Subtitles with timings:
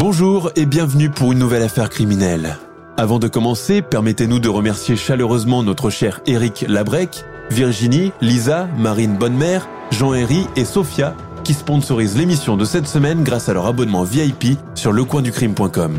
[0.00, 2.56] Bonjour et bienvenue pour une nouvelle affaire criminelle.
[2.96, 9.68] Avant de commencer, permettez-nous de remercier chaleureusement notre cher Eric Labrec, Virginie, Lisa, Marine Bonnemère,
[9.90, 11.14] Jean-Héry et Sophia
[11.44, 15.98] qui sponsorisent l'émission de cette semaine grâce à leur abonnement VIP sur lecoinducrime.com.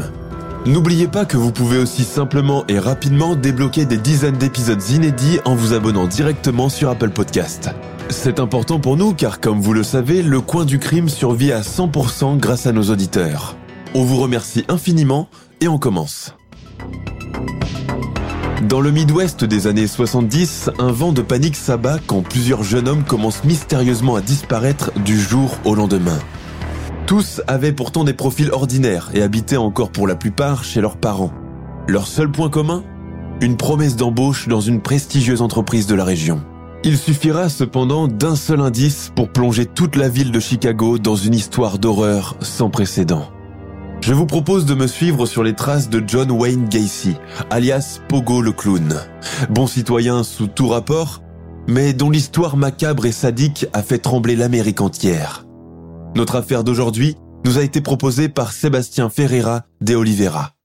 [0.66, 5.54] N'oubliez pas que vous pouvez aussi simplement et rapidement débloquer des dizaines d'épisodes inédits en
[5.54, 7.70] vous abonnant directement sur Apple Podcast.
[8.10, 11.62] C'est important pour nous car comme vous le savez, le coin du crime survit à
[11.62, 13.56] 100% grâce à nos auditeurs.
[13.94, 15.28] On vous remercie infiniment
[15.60, 16.34] et on commence.
[18.70, 23.04] Dans le Midwest des années 70, un vent de panique s'abat quand plusieurs jeunes hommes
[23.04, 26.20] commencent mystérieusement à disparaître du jour au lendemain.
[27.06, 31.34] Tous avaient pourtant des profils ordinaires et habitaient encore pour la plupart chez leurs parents.
[31.90, 32.86] Leur seul point commun?
[33.42, 36.42] Une promesse d'embauche dans une prestigieuse entreprise de la région.
[36.86, 41.34] Il suffira cependant d'un seul indice pour plonger toute la ville de Chicago dans une
[41.34, 43.30] histoire d'horreur sans précédent.
[44.02, 47.16] Je vous propose de me suivre sur les traces de John Wayne Gacy,
[47.52, 49.00] alias Pogo le clown.
[49.52, 51.22] Bon citoyen sous tout rapport,
[51.68, 55.46] mais dont l'histoire macabre et sadique a fait trembler l'Amérique entière.
[56.16, 60.56] Notre affaire d'aujourd'hui nous a été proposée par Sébastien Ferreira de Oliveira.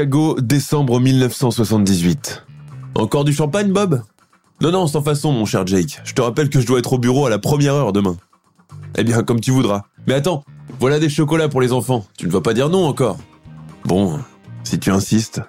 [0.00, 2.46] Décembre 1978.
[2.94, 4.02] Encore du champagne, Bob?
[4.62, 6.00] Non, non, sans façon, mon cher Jake.
[6.04, 8.16] Je te rappelle que je dois être au bureau à la première heure demain.
[8.96, 9.82] Eh bien, comme tu voudras.
[10.06, 10.42] Mais attends,
[10.78, 12.06] voilà des chocolats pour les enfants.
[12.16, 13.18] Tu ne vas pas dire non encore.
[13.84, 14.18] Bon,
[14.64, 15.42] si tu insistes.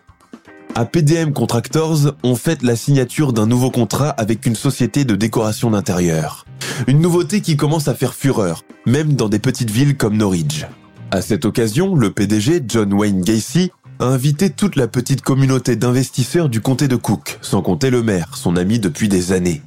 [0.76, 5.72] À PDM Contractors, on fête la signature d'un nouveau contrat avec une société de décoration
[5.72, 6.46] d'intérieur.
[6.88, 10.66] Une nouveauté qui commence à faire fureur, même dans des petites villes comme Norwich.
[11.10, 16.50] À cette occasion, le PDG, John Wayne Gacy, a invité toute la petite communauté d'investisseurs
[16.50, 19.62] du comté de Cook, sans compter le maire, son ami depuis des années.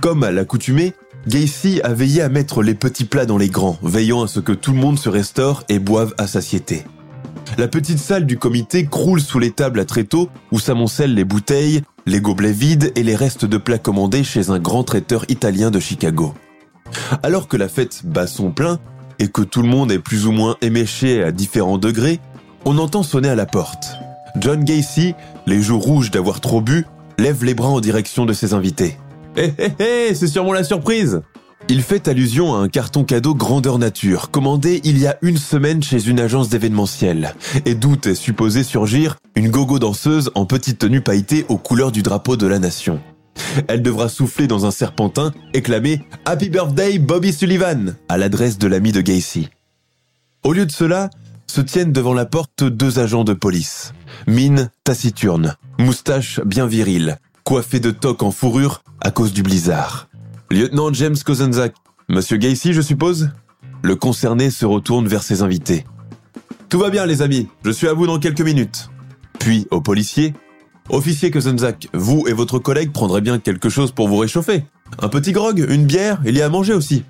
[0.00, 0.94] Comme à l'accoutumée,
[1.26, 4.52] Gacy a veillé à mettre les petits plats dans les grands, veillant à ce que
[4.52, 6.84] tout le monde se restaure et boive à satiété.
[7.58, 11.82] La petite salle du comité croule sous les tables à tréteaux où s'amoncellent les bouteilles,
[12.06, 15.80] les gobelets vides et les restes de plats commandés chez un grand traiteur italien de
[15.80, 16.34] Chicago.
[17.24, 18.78] Alors que la fête bat son plein
[19.18, 22.20] et que tout le monde est plus ou moins éméché à différents degrés,
[22.66, 23.96] on entend sonner à la porte.
[24.38, 25.14] John Gacy,
[25.46, 26.84] les joues rouges d'avoir trop bu,
[27.16, 28.98] lève les bras en direction de ses invités.
[29.36, 31.22] Hé hé hé, c'est sûrement la surprise
[31.68, 35.80] Il fait allusion à un carton cadeau grandeur nature, commandé il y a une semaine
[35.80, 37.34] chez une agence d'événementiel,
[37.64, 42.02] et d'où est supposé surgir une gogo danseuse en petite tenue pailletée aux couleurs du
[42.02, 43.00] drapeau de la nation.
[43.68, 48.66] Elle devra souffler dans un serpentin et clamer Happy Birthday Bobby Sullivan à l'adresse de
[48.66, 49.50] l'ami de Gacy.
[50.42, 51.10] Au lieu de cela,
[51.46, 53.92] se tiennent devant la porte deux agents de police.
[54.26, 60.08] Mine taciturne, moustache bien virile, coiffé de toque en fourrure à cause du blizzard.
[60.50, 61.74] Lieutenant James Kozenzak,
[62.08, 63.30] Monsieur Gacy, je suppose?
[63.82, 65.84] Le concerné se retourne vers ses invités.
[66.68, 68.90] Tout va bien, les amis, je suis à vous dans quelques minutes.
[69.38, 70.34] Puis, au policier,
[70.88, 74.64] Officier Kozenzak, vous et votre collègue prendrez bien quelque chose pour vous réchauffer.
[75.00, 77.04] Un petit grog, une bière, il y a à manger aussi.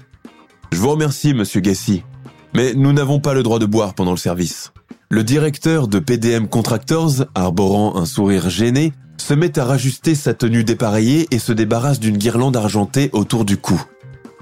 [0.72, 2.02] Je vous remercie, monsieur Gacy,
[2.56, 4.73] mais nous n'avons pas le droit de boire pendant le service.
[5.11, 10.64] Le directeur de PDM Contractors, arborant un sourire gêné, se met à rajuster sa tenue
[10.64, 13.85] dépareillée et se débarrasse d'une guirlande argentée autour du cou.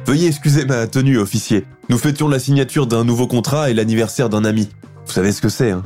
[0.07, 1.65] Veuillez excuser ma tenue, officier.
[1.89, 4.69] Nous fêtions la signature d'un nouveau contrat et l'anniversaire d'un ami.
[5.07, 5.83] Vous savez ce que c'est, hein?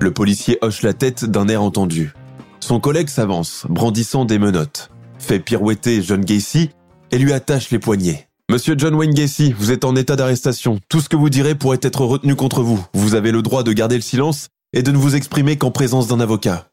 [0.00, 2.12] Le policier hoche la tête d'un air entendu.
[2.58, 4.90] Son collègue s'avance, brandissant des menottes,
[5.20, 6.70] fait pirouetter John Gacy
[7.12, 8.29] et lui attache les poignets.
[8.50, 10.80] Monsieur John Wayne Gacy, vous êtes en état d'arrestation.
[10.88, 12.84] Tout ce que vous direz pourrait être retenu contre vous.
[12.94, 16.08] Vous avez le droit de garder le silence et de ne vous exprimer qu'en présence
[16.08, 16.66] d'un avocat.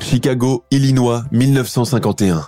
[0.00, 2.46] Chicago, Illinois, 1951.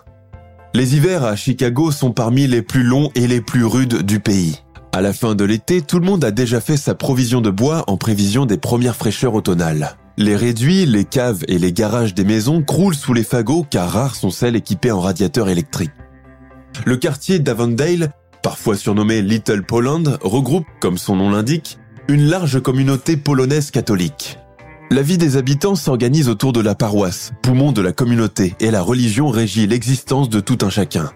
[0.73, 4.63] Les hivers à Chicago sont parmi les plus longs et les plus rudes du pays.
[4.95, 7.85] À la fin de l'été, tout le monde a déjà fait sa provision de bois
[7.89, 9.99] en prévision des premières fraîcheurs automnales.
[10.17, 14.17] Les réduits, les caves et les garages des maisons croulent sous les fagots car rares
[14.17, 15.91] sont celles équipées en radiateurs électriques.
[16.87, 18.13] Le quartier d'Avondale,
[18.43, 21.79] parfois surnommé Little Poland, regroupe, comme son nom l'indique,
[22.09, 24.39] une large communauté polonaise catholique.
[24.91, 28.83] La vie des habitants s'organise autour de la paroisse, poumon de la communauté, et la
[28.83, 31.13] religion régit l'existence de tout un chacun.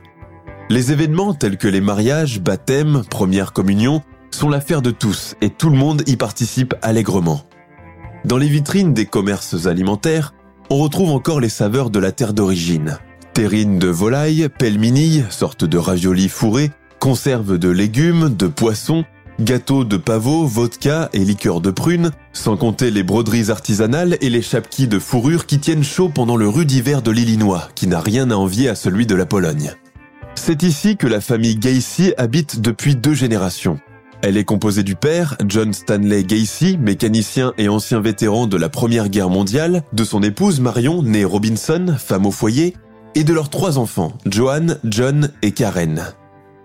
[0.71, 5.71] Les événements tels que les mariages, baptêmes, première communion sont l'affaire de tous et tout
[5.71, 7.43] le monde y participe allègrement.
[8.25, 10.35] Dans les vitrines des commerces alimentaires,
[10.71, 12.99] on retrouve encore les saveurs de la terre d'origine.
[13.35, 16.71] Terrines de volaille, pelmini, sorte de raviolis fourrés,
[17.01, 19.05] conserves de légumes, de poissons,
[19.41, 24.41] gâteaux de pavot, vodka et liqueurs de prune, sans compter les broderies artisanales et les
[24.41, 28.31] chapquis de fourrure qui tiennent chaud pendant le rude hiver de l'Illinois, qui n'a rien
[28.31, 29.73] à envier à celui de la Pologne.
[30.37, 33.81] C'est ici que la famille Gacy habite depuis deux générations.
[34.23, 39.09] Elle est composée du père, John Stanley Gacy, mécanicien et ancien vétéran de la Première
[39.09, 42.75] Guerre mondiale, de son épouse Marion, née Robinson, femme au foyer,
[43.15, 46.03] et de leurs trois enfants, Joan, John et Karen.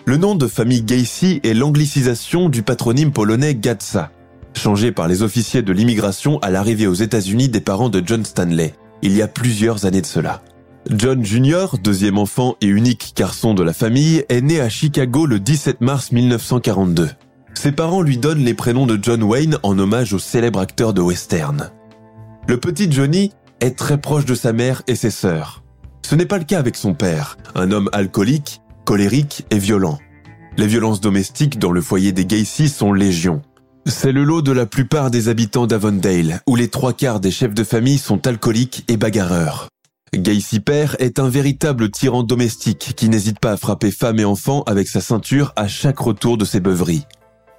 [0.06, 4.12] Le nom de famille Gacy est l'anglicisation du patronyme polonais Gatsa,
[4.56, 8.74] changé par les officiers de l'immigration à l'arrivée aux États-Unis des parents de John Stanley,
[9.01, 10.42] il y a plusieurs années de cela.
[10.90, 15.40] John Jr., deuxième enfant et unique garçon de la famille, est né à Chicago le
[15.40, 17.10] 17 mars 1942.
[17.54, 21.02] Ses parents lui donnent les prénoms de John Wayne en hommage au célèbre acteur de
[21.02, 21.69] western.
[22.48, 25.63] Le petit Johnny est très proche de sa mère et ses sœurs.
[26.01, 30.00] Ce n'est pas le cas avec son père, un homme alcoolique, colérique et violent.
[30.57, 33.42] Les violences domestiques dans le foyer des Gacy sont légion.
[33.86, 37.54] C'est le lot de la plupart des habitants d'Avondale, où les trois quarts des chefs
[37.54, 39.69] de famille sont alcooliques et bagarreurs.
[40.13, 44.63] Gacy père est un véritable tyran domestique qui n'hésite pas à frapper femmes et enfants
[44.66, 47.06] avec sa ceinture à chaque retour de ses beuveries.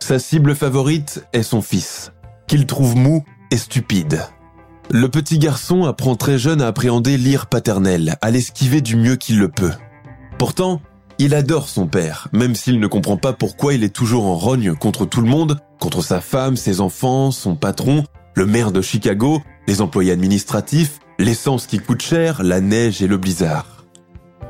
[0.01, 2.13] Sa cible favorite est son fils,
[2.49, 4.21] qu'il trouve mou et stupide.
[4.93, 9.39] Le petit garçon apprend très jeune à appréhender l'ire paternel, à l'esquiver du mieux qu'il
[9.39, 9.71] le peut.
[10.37, 10.83] Pourtant,
[11.19, 14.75] il adore son père, même s'il ne comprend pas pourquoi il est toujours en rogne
[14.75, 18.03] contre tout le monde, contre sa femme, ses enfants, son patron,
[18.35, 23.17] le maire de Chicago, les employés administratifs, l'essence qui coûte cher, la neige et le
[23.17, 23.85] blizzard.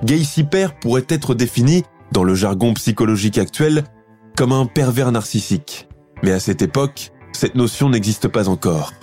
[0.05, 3.85] Gacy père pourrait être défini, dans le jargon psychologique actuel,
[4.39, 5.87] comme un pervers narcissique.
[6.23, 8.95] Mais à cette époque, cette notion n'existe pas encore.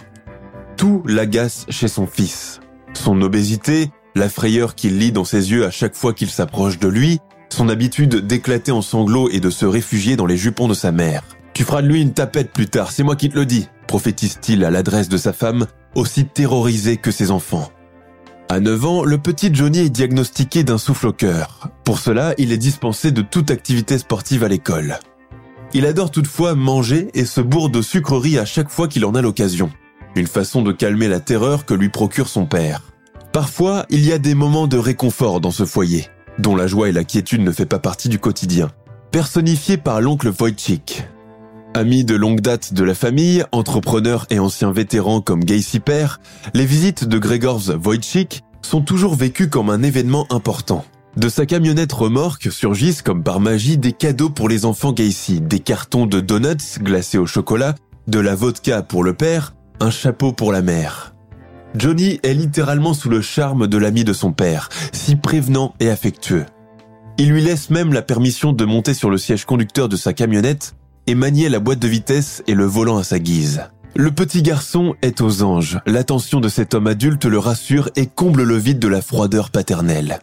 [0.78, 2.60] Tout l'agace chez son fils.
[2.94, 6.88] Son obésité, la frayeur qu'il lit dans ses yeux à chaque fois qu'il s'approche de
[6.88, 7.18] lui,
[7.50, 11.24] son habitude d'éclater en sanglots et de se réfugier dans les jupons de sa mère.
[11.54, 14.64] Tu feras de lui une tapette plus tard, c'est moi qui te le dis, prophétise-t-il
[14.64, 15.66] à l'adresse de sa femme,
[15.96, 17.72] aussi terrorisée que ses enfants.
[18.48, 21.72] À 9 ans, le petit Johnny est diagnostiqué d'un souffle au cœur.
[21.86, 25.00] Pour cela, il est dispensé de toute activité sportive à l'école.
[25.74, 29.22] Il adore toutefois manger et se bourre de sucreries à chaque fois qu'il en a
[29.24, 29.72] l'occasion.
[30.18, 32.82] Une façon de calmer la terreur que lui procure son père.
[33.34, 36.08] Parfois, il y a des moments de réconfort dans ce foyer,
[36.40, 38.72] dont la joie et la quiétude ne fait pas partie du quotidien.
[39.12, 41.04] Personnifié par l'oncle Wojcik.
[41.76, 46.20] Ami de longue date de la famille, entrepreneur et ancien vétéran comme Gacy père,
[46.56, 50.84] les visites de Gregors Wojcik sont toujours vécues comme un événement important.
[51.16, 55.60] De sa camionnette remorque surgissent comme par magie des cadeaux pour les enfants Gacy, des
[55.60, 57.76] cartons de donuts glacés au chocolat,
[58.08, 61.14] de la vodka pour le père, un chapeau pour la mère.
[61.76, 66.46] Johnny est littéralement sous le charme de l'ami de son père, si prévenant et affectueux.
[67.18, 70.76] Il lui laisse même la permission de monter sur le siège conducteur de sa camionnette
[71.08, 73.64] et manier la boîte de vitesse et le volant à sa guise.
[73.96, 75.80] Le petit garçon est aux anges.
[75.88, 80.20] L'attention de cet homme adulte le rassure et comble le vide de la froideur paternelle.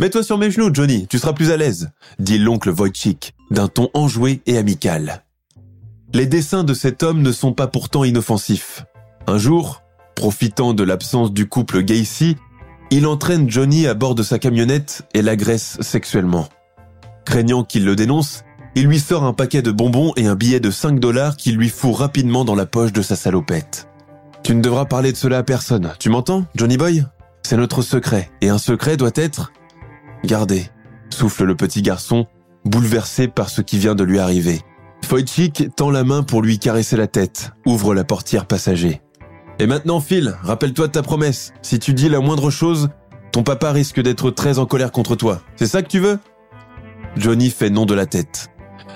[0.00, 3.90] Mets-toi sur mes genoux, Johnny, tu seras plus à l'aise, dit l'oncle Wojcik, d'un ton
[3.94, 5.24] enjoué et amical.
[6.14, 8.84] Les dessins de cet homme ne sont pas pourtant inoffensifs.
[9.26, 9.82] Un jour,
[10.14, 12.36] profitant de l'absence du couple Gacy,
[12.92, 16.48] il entraîne Johnny à bord de sa camionnette et l'agresse sexuellement.
[17.24, 18.44] Craignant qu'il le dénonce,
[18.76, 21.68] il lui sort un paquet de bonbons et un billet de 5 dollars qu'il lui
[21.68, 23.88] fout rapidement dans la poche de sa salopette.
[24.44, 27.04] Tu ne devras parler de cela à personne, tu m'entends, Johnny Boy?
[27.42, 29.50] C'est notre secret, et un secret doit être
[30.24, 30.68] Gardez,
[31.10, 32.28] souffle le petit garçon,
[32.64, 34.62] bouleversé par ce qui vient de lui arriver.
[35.04, 39.00] Foychik tend la main pour lui caresser la tête, ouvre la portière passager.
[39.58, 41.52] Et maintenant, Phil, rappelle-toi de ta promesse.
[41.62, 42.88] Si tu dis la moindre chose,
[43.30, 45.40] ton papa risque d'être très en colère contre toi.
[45.56, 46.18] C'est ça que tu veux?
[47.16, 48.48] Johnny fait non de la tête.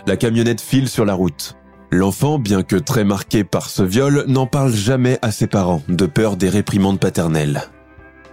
[0.07, 1.57] La camionnette file sur la route.
[1.91, 6.07] L'enfant, bien que très marqué par ce viol, n'en parle jamais à ses parents, de
[6.07, 7.63] peur des réprimandes paternelles.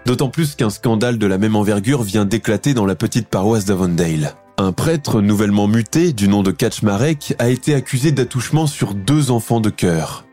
[0.05, 4.33] D'autant plus qu'un scandale de la même envergure vient d'éclater dans la petite paroisse d'Avondale.
[4.57, 9.59] Un prêtre nouvellement muté, du nom de Kaczmarek, a été accusé d'attouchement sur deux enfants
[9.59, 10.25] de cœur.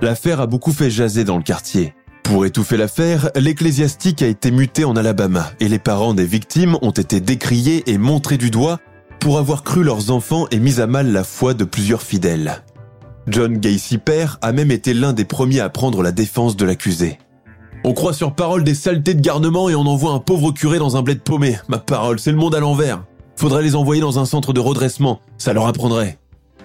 [0.00, 1.92] L'affaire a beaucoup fait jaser dans le quartier.
[2.22, 6.92] Pour étouffer l'affaire, l'ecclésiastique a été muté en Alabama et les parents des victimes ont
[6.92, 8.78] été décriés et montrés du doigt
[9.18, 12.62] pour avoir cru leurs enfants et mis à mal la foi de plusieurs fidèles.
[13.26, 17.18] John Gacy père a même été l'un des premiers à prendre la défense de l'accusé.
[17.82, 20.96] On croit sur parole des saletés de garnement et on envoie un pauvre curé dans
[20.96, 21.58] un bled paumé.
[21.68, 23.02] Ma parole, c'est le monde à l'envers.
[23.36, 26.18] Faudrait les envoyer dans un centre de redressement, ça leur apprendrait.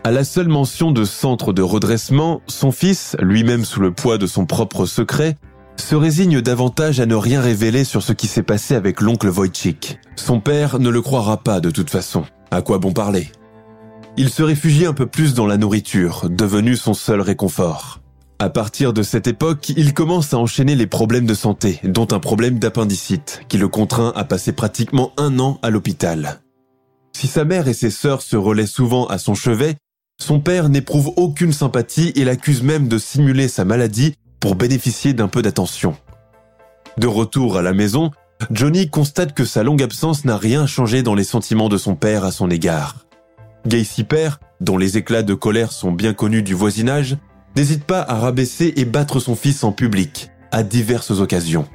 [0.04, 4.26] À la seule mention de centre de redressement, son fils, lui-même sous le poids de
[4.26, 5.36] son propre secret,
[5.78, 10.00] se résigne davantage à ne rien révéler sur ce qui s'est passé avec l'oncle Wojcik.
[10.16, 12.24] Son père ne le croira pas de toute façon.
[12.50, 13.28] À quoi bon parler?
[14.18, 18.00] Il se réfugie un peu plus dans la nourriture, devenue son seul réconfort.
[18.40, 22.20] À partir de cette époque, il commence à enchaîner les problèmes de santé, dont un
[22.20, 26.42] problème d'appendicite, qui le contraint à passer pratiquement un an à l'hôpital.
[27.14, 29.76] Si sa mère et ses sœurs se relaient souvent à son chevet,
[30.20, 35.28] son père n'éprouve aucune sympathie et l'accuse même de simuler sa maladie pour bénéficier d'un
[35.28, 35.96] peu d'attention.
[36.98, 38.12] De retour à la maison,
[38.50, 42.26] Johnny constate que sa longue absence n'a rien changé dans les sentiments de son père
[42.26, 43.06] à son égard.
[43.68, 47.18] Gacy père, dont les éclats de colère sont bien connus du voisinage,
[47.56, 51.68] n'hésite pas à rabaisser et battre son fils en public, à diverses occasions.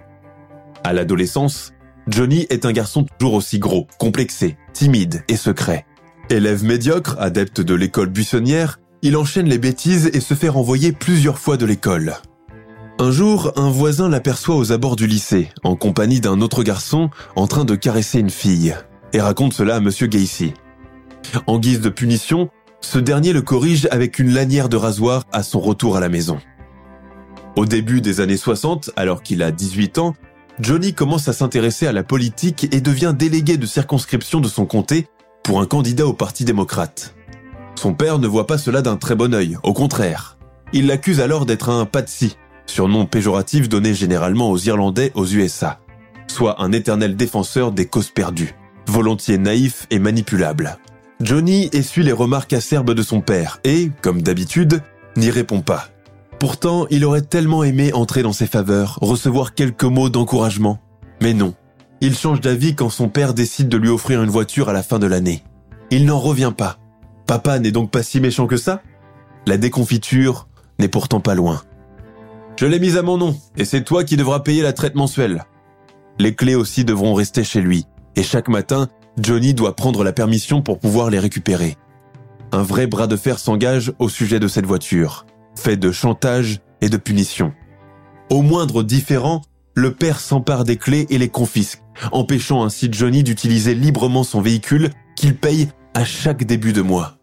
[0.83, 1.73] À l'adolescence,
[2.09, 5.87] Johnny est un garçon toujours aussi gros, complexé, timide et secret.
[6.31, 11.39] Élève médiocre, adepte de l'école buissonnière, il enchaîne les bêtises et se fait renvoyer plusieurs
[11.39, 12.15] fois de l'école.
[12.99, 17.47] Un jour, un voisin l'aperçoit aux abords du lycée, en compagnie d'un autre garçon en
[17.47, 18.75] train de caresser une fille,
[19.13, 20.55] et raconte cela à Monsieur Gacy.
[21.47, 25.61] En guise de punition, ce dernier le corrige avec une lanière de rasoir à son
[25.61, 26.39] retour à la maison.
[27.57, 30.15] Au début des années 60, alors qu'il a 18 ans,
[30.59, 35.07] Johnny commence à s'intéresser à la politique et devient délégué de circonscription de son comté
[35.43, 37.15] pour un candidat au Parti démocrate.
[37.79, 40.39] Son père ne voit pas cela d'un très bon œil, au contraire.
[40.73, 45.79] Il l'accuse alors d'être un patsy, surnom péjoratif donné généralement aux Irlandais aux USA,
[46.27, 48.55] soit un éternel défenseur des causes perdues,
[48.87, 50.79] volontiers naïf et manipulable.
[51.21, 54.83] Johnny essuie les remarques acerbes de son père et, comme d'habitude,
[55.17, 55.89] n'y répond pas.
[56.47, 60.79] Pourtant, il aurait tellement aimé entrer dans ses faveurs, recevoir quelques mots d'encouragement.
[61.21, 61.55] Mais non.
[62.01, 65.01] Il change d'avis quand son père décide de lui offrir une voiture à la fin
[65.01, 65.43] de l'année.
[65.91, 66.79] Il n'en revient pas.
[67.27, 68.81] Papa n'est donc pas si méchant que ça
[69.45, 70.47] La déconfiture
[70.79, 71.63] n'est pourtant pas loin.
[72.61, 75.47] Je l'ai mise à mon nom, et c'est toi qui devras payer la traite mensuelle.
[76.21, 78.87] Les clés aussi devront rester chez lui, et chaque matin,
[79.21, 81.77] Johnny doit prendre la permission pour pouvoir les récupérer.
[82.53, 85.27] Un vrai bras de fer s'engage au sujet de cette voiture,
[85.59, 87.53] fait de chantage et de punition.
[88.31, 89.43] Au moindre différent,
[89.75, 91.83] le père s'empare des clés et les confisque,
[92.13, 97.19] empêchant ainsi Johnny d'utiliser librement son véhicule qu'il paye à chaque début de mois.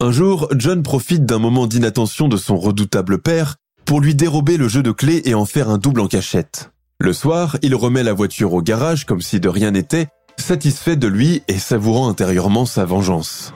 [0.00, 4.68] Un jour, John profite d'un moment d'inattention de son redoutable père pour lui dérober le
[4.68, 6.70] jeu de clés et en faire un double en cachette.
[6.98, 11.06] Le soir, il remet la voiture au garage comme si de rien n'était, satisfait de
[11.06, 13.54] lui et savourant intérieurement sa vengeance.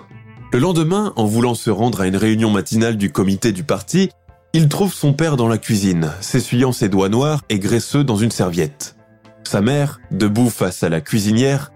[0.50, 4.08] Le lendemain, en voulant se rendre à une réunion matinale du comité du parti,
[4.54, 8.30] il trouve son père dans la cuisine, s'essuyant ses doigts noirs et graisseux dans une
[8.30, 8.96] serviette.
[9.44, 11.70] Sa mère, debout face à la cuisinière,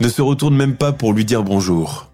[0.00, 2.10] ne se retourne même pas pour lui dire bonjour.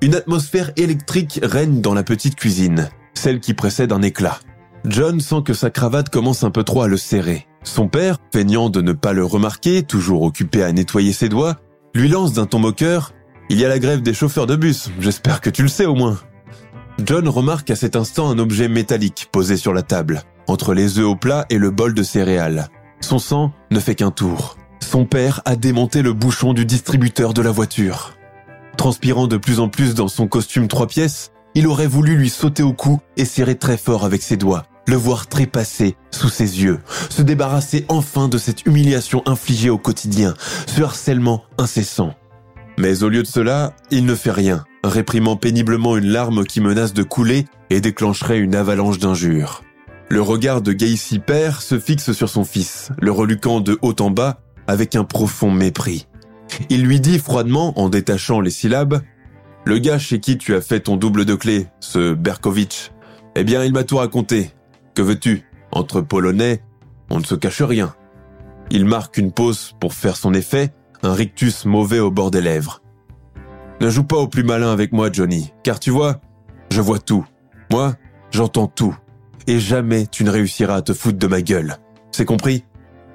[0.00, 4.40] Une atmosphère électrique règne dans la petite cuisine, celle qui précède un éclat.
[4.84, 7.46] John sent que sa cravate commence un peu trop à le serrer.
[7.62, 11.58] Son père, feignant de ne pas le remarquer, toujours occupé à nettoyer ses doigts,
[11.94, 13.12] lui lance d'un ton moqueur
[13.50, 15.94] Il y a la grève des chauffeurs de bus, j'espère que tu le sais au
[15.94, 16.18] moins.
[17.04, 21.06] John remarque à cet instant un objet métallique posé sur la table, entre les œufs
[21.06, 22.68] au plat et le bol de céréales.
[23.00, 24.56] Son sang ne fait qu'un tour.
[24.80, 28.14] Son père a démonté le bouchon du distributeur de la voiture.
[28.76, 32.62] Transpirant de plus en plus dans son costume trois pièces, il aurait voulu lui sauter
[32.62, 36.80] au cou et serrer très fort avec ses doigts le voir trépasser sous ses yeux,
[37.10, 40.34] se débarrasser enfin de cette humiliation infligée au quotidien,
[40.66, 42.14] ce harcèlement incessant.
[42.76, 46.92] Mais au lieu de cela, il ne fait rien, réprimant péniblement une larme qui menace
[46.92, 49.62] de couler et déclencherait une avalanche d'injures.
[50.08, 54.10] Le regard de Gacy père se fixe sur son fils, le reluquant de haut en
[54.10, 56.06] bas avec un profond mépris.
[56.68, 59.02] Il lui dit froidement, en détachant les syllabes,
[59.64, 62.90] Le gars chez qui tu as fait ton double de clé, ce Berkovitch,
[63.34, 64.50] eh bien il m'a tout raconté,
[64.94, 65.44] que veux-tu?
[65.72, 66.62] Entre Polonais,
[67.10, 67.94] on ne se cache rien.
[68.70, 70.72] Il marque une pause pour faire son effet,
[71.02, 72.80] un rictus mauvais au bord des lèvres.
[73.80, 76.20] Ne joue pas au plus malin avec moi, Johnny, car tu vois,
[76.70, 77.26] je vois tout.
[77.70, 77.94] Moi,
[78.30, 78.96] j'entends tout.
[79.46, 81.76] Et jamais tu ne réussiras à te foutre de ma gueule.
[82.12, 82.64] C'est compris?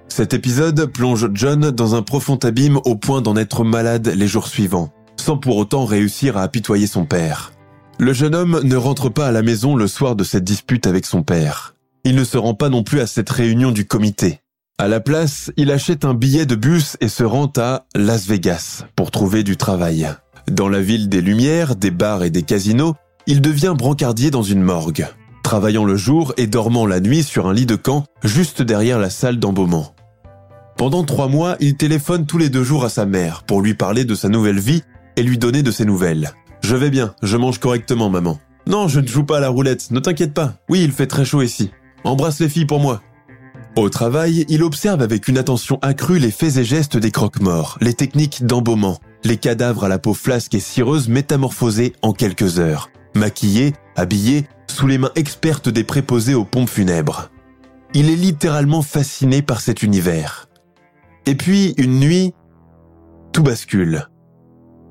[0.08, 4.48] Cet épisode plonge John dans un profond abîme au point d'en être malade les jours
[4.48, 7.52] suivants, sans pour autant réussir à apitoyer son père.
[8.00, 11.06] Le jeune homme ne rentre pas à la maison le soir de cette dispute avec
[11.06, 11.76] son père.
[12.06, 14.40] Il ne se rend pas non plus à cette réunion du comité.
[14.80, 18.86] À la place, il achète un billet de bus et se rend à Las Vegas
[18.96, 20.10] pour trouver du travail.
[20.50, 22.96] Dans la ville des lumières, des bars et des casinos,
[23.28, 25.06] il devient brancardier dans une morgue,
[25.44, 29.10] travaillant le jour et dormant la nuit sur un lit de camp juste derrière la
[29.10, 29.94] salle d'embaumement.
[30.78, 34.06] Pendant trois mois, il téléphone tous les deux jours à sa mère pour lui parler
[34.06, 34.84] de sa nouvelle vie
[35.18, 36.32] et lui donner de ses nouvelles.
[36.64, 38.40] Je vais bien, je mange correctement, maman.
[38.66, 40.54] Non, je ne joue pas à la roulette, ne t'inquiète pas.
[40.70, 41.70] Oui, il fait très chaud ici.
[42.06, 43.02] Embrasse les filles pour moi.
[43.80, 47.94] Au travail, il observe avec une attention accrue les faits et gestes des croque-morts, les
[47.94, 53.72] techniques d'embaumement, les cadavres à la peau flasque et cireuse métamorphosés en quelques heures, maquillés,
[53.96, 57.30] habillés, sous les mains expertes des préposés aux pompes funèbres.
[57.94, 60.50] Il est littéralement fasciné par cet univers.
[61.26, 62.34] Et puis, une nuit,
[63.32, 64.10] tout bascule.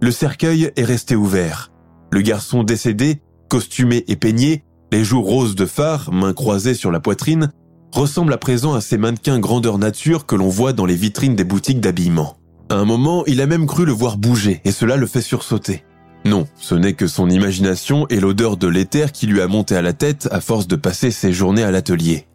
[0.00, 1.73] Le cercueil est resté ouvert.
[2.11, 7.00] Le garçon décédé, costumé et peigné, les joues roses de phare, mains croisées sur la
[7.00, 7.52] poitrine,
[7.92, 11.45] ressemble à présent à ces mannequins grandeur nature que l'on voit dans les vitrines des
[11.45, 12.37] boutiques d'habillement.
[12.71, 15.85] À un moment, il a même cru le voir bouger, et cela le fait sursauter.
[16.25, 19.83] Non, ce n'est que son imagination et l'odeur de l'éther qui lui a monté à
[19.83, 22.26] la tête à force de passer ses journées à l'atelier.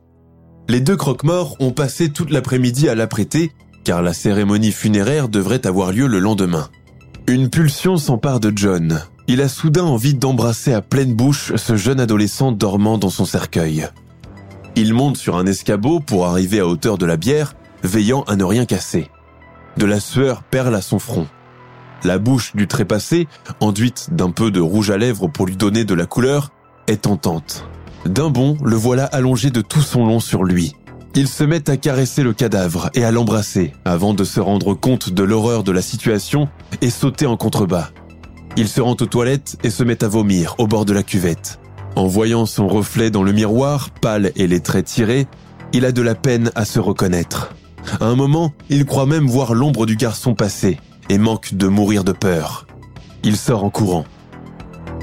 [0.70, 3.52] Les deux croque-morts ont passé toute l'après-midi à l'apprêter,
[3.84, 6.70] car la cérémonie funéraire devrait avoir lieu le lendemain.
[7.28, 9.02] Une pulsion s'empare de John.
[9.28, 13.88] Il a soudain envie d'embrasser à pleine bouche ce jeune adolescent dormant dans son cercueil.
[14.76, 17.54] Il monte sur un escabeau pour arriver à hauteur de la bière,
[17.84, 19.10] veillant à ne rien casser.
[19.78, 21.28] De la sueur perle à son front.
[22.04, 23.28] La bouche du trépassé,
[23.60, 26.50] enduite d'un peu de rouge à lèvres pour lui donner de la couleur,
[26.88, 27.66] est tentante.
[28.06, 30.76] D'un bond, le voilà allongé de tout son long sur lui.
[31.16, 35.12] Il se met à caresser le cadavre et à l'embrasser avant de se rendre compte
[35.12, 36.50] de l'horreur de la situation
[36.82, 37.92] et sauter en contrebas.
[38.58, 41.60] Il se rend aux toilettes et se met à vomir au bord de la cuvette.
[41.96, 45.28] En voyant son reflet dans le miroir, pâle et les traits tirés,
[45.74, 47.54] il a de la peine à se reconnaître.
[48.00, 50.80] À un moment, il croit même voir l'ombre du garçon passer
[51.10, 52.66] et manque de mourir de peur.
[53.24, 54.06] Il sort en courant.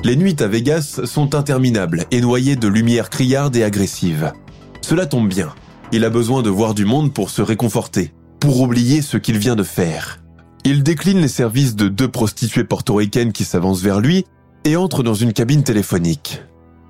[0.03, 4.33] Les nuits à Vegas sont interminables et noyées de lumière criarde et agressive.
[4.81, 5.50] Cela tombe bien.
[5.92, 9.57] Il a besoin de voir du monde pour se réconforter, pour oublier ce qu'il vient
[9.57, 10.20] de faire.
[10.64, 14.24] Il décline les services de deux prostituées portoricaines qui s'avancent vers lui
[14.64, 16.42] et entre dans une cabine téléphonique.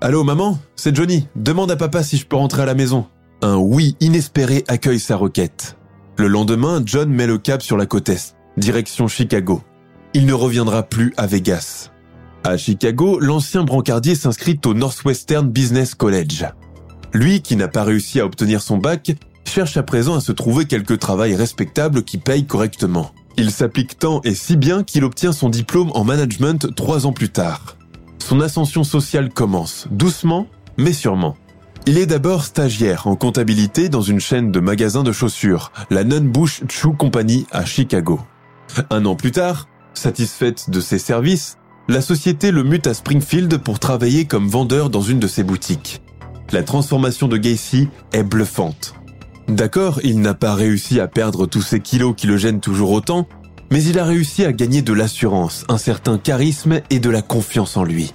[0.03, 3.07] Allô maman, c'est Johnny, demande à papa si je peux rentrer à la maison.
[3.43, 5.77] Un oui inespéré accueille sa requête.
[6.17, 9.61] Le lendemain, John met le cap sur la côte est, direction Chicago.
[10.15, 11.91] Il ne reviendra plus à Vegas.
[12.45, 16.47] À Chicago, l'ancien brancardier s'inscrit au Northwestern Business College.
[17.13, 19.13] Lui, qui n'a pas réussi à obtenir son bac,
[19.45, 23.11] cherche à présent à se trouver quelque travail respectable qui paye correctement.
[23.37, 27.29] Il s'applique tant et si bien qu'il obtient son diplôme en management trois ans plus
[27.29, 27.77] tard.
[28.23, 31.37] Son ascension sociale commence, doucement, mais sûrement.
[31.87, 36.63] Il est d'abord stagiaire en comptabilité dans une chaîne de magasins de chaussures, la Nunn-Bush
[36.69, 38.21] Shoe Company à Chicago.
[38.91, 41.57] Un an plus tard, satisfaite de ses services,
[41.89, 46.03] la société le mute à Springfield pour travailler comme vendeur dans une de ses boutiques.
[46.53, 48.95] La transformation de Gacy est bluffante.
[49.49, 53.27] D'accord, il n'a pas réussi à perdre tous ces kilos qui le gênent toujours autant,
[53.71, 57.77] mais il a réussi à gagner de l'assurance, un certain charisme et de la confiance
[57.77, 58.13] en lui.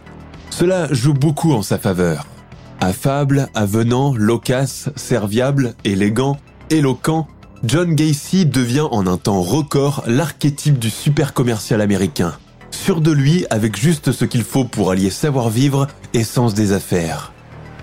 [0.49, 2.27] Cela joue beaucoup en sa faveur.
[2.81, 6.37] Affable, avenant, loquace, serviable, élégant,
[6.69, 7.27] éloquent,
[7.63, 12.33] John Gacy devient en un temps record l'archétype du super commercial américain.
[12.69, 17.31] Sûr de lui avec juste ce qu'il faut pour allier savoir-vivre et sens des affaires.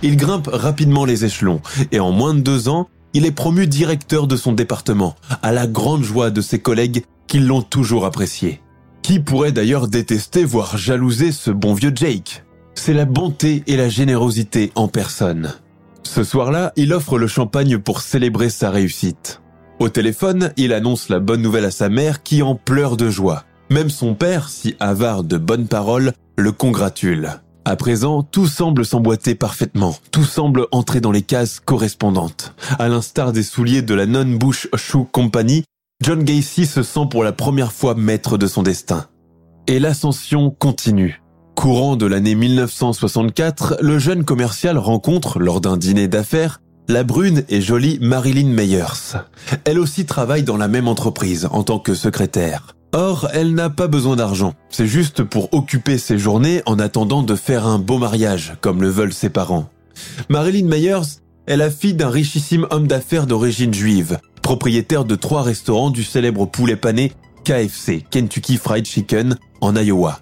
[0.02, 4.26] Il grimpe rapidement les échelons et en moins de deux ans, il est promu directeur
[4.26, 8.60] de son département, à la grande joie de ses collègues qui l'ont toujours apprécié.
[9.02, 13.88] Qui pourrait d'ailleurs détester, voire jalouser ce bon vieux Jake C'est la bonté et la
[13.88, 15.54] générosité en personne.
[16.02, 19.40] Ce soir-là, il offre le champagne pour célébrer sa réussite.
[19.78, 23.44] Au téléphone, il annonce la bonne nouvelle à sa mère qui en pleure de joie.
[23.70, 27.40] Même son père, si avare de bonnes paroles, le congratule.
[27.64, 32.54] À présent, tout semble s'emboîter parfaitement, tout semble entrer dans les cases correspondantes.
[32.78, 35.64] À l'instar des souliers de la Non-Bush Shoe Company,
[36.02, 39.06] John Gacy se sent pour la première fois maître de son destin.
[39.68, 41.22] Et l'ascension continue.
[41.54, 47.60] Courant de l'année 1964, le jeune commercial rencontre, lors d'un dîner d'affaires, la brune et
[47.60, 49.14] jolie Marilyn Meyers.
[49.64, 52.74] Elle aussi travaille dans la même entreprise en tant que secrétaire.
[52.92, 54.54] Or, elle n'a pas besoin d'argent.
[54.70, 58.88] C'est juste pour occuper ses journées en attendant de faire un beau mariage, comme le
[58.88, 59.68] veulent ses parents.
[60.28, 65.90] Marilyn Myers est la fille d'un richissime homme d'affaires d'origine juive, propriétaire de trois restaurants
[65.90, 67.12] du célèbre poulet pané
[67.44, 70.20] KFC, Kentucky Fried Chicken, en Iowa.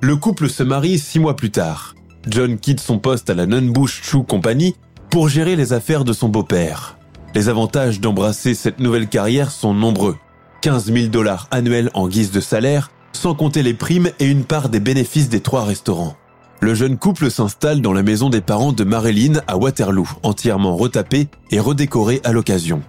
[0.00, 1.94] Le couple se marie six mois plus tard.
[2.28, 4.74] John quitte son poste à la Nunbush Shoe Company
[5.10, 6.98] pour gérer les affaires de son beau-père.
[7.34, 10.16] Les avantages d'embrasser cette nouvelle carrière sont nombreux.
[10.62, 14.68] 15 000 dollars annuels en guise de salaire, sans compter les primes et une part
[14.68, 16.16] des bénéfices des trois restaurants.
[16.60, 21.28] Le jeune couple s'installe dans la maison des parents de Marilyn à Waterloo, entièrement retapée
[21.50, 22.82] et redécorée à l'occasion.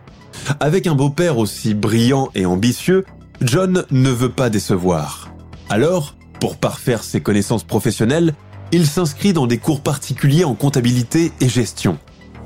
[0.60, 3.06] Avec un beau-père aussi brillant et ambitieux,
[3.42, 5.30] John ne veut pas décevoir.
[5.70, 8.34] Alors, pour parfaire ses connaissances professionnelles,
[8.72, 11.98] il s'inscrit dans des cours particuliers en comptabilité et gestion.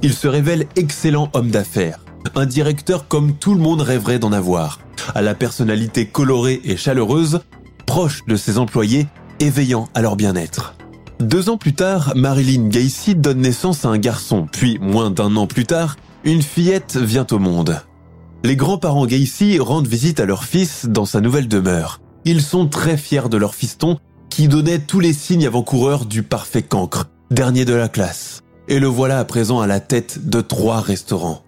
[0.01, 1.99] Il se révèle excellent homme d'affaires,
[2.35, 4.79] un directeur comme tout le monde rêverait d'en avoir,
[5.15, 7.41] à la personnalité colorée et chaleureuse,
[7.85, 9.07] proche de ses employés
[9.39, 10.75] et veillant à leur bien-être.
[11.19, 15.45] Deux ans plus tard, Marilyn Gacy donne naissance à un garçon, puis moins d'un an
[15.45, 17.81] plus tard, une fillette vient au monde.
[18.43, 22.01] Les grands-parents Gacy rendent visite à leur fils dans sa nouvelle demeure.
[22.25, 23.97] Ils sont très fiers de leur fiston
[24.29, 28.41] qui donnait tous les signes avant-coureurs du parfait cancre, dernier de la classe.
[28.67, 31.43] Et le voilà à présent à la tête de trois restaurants.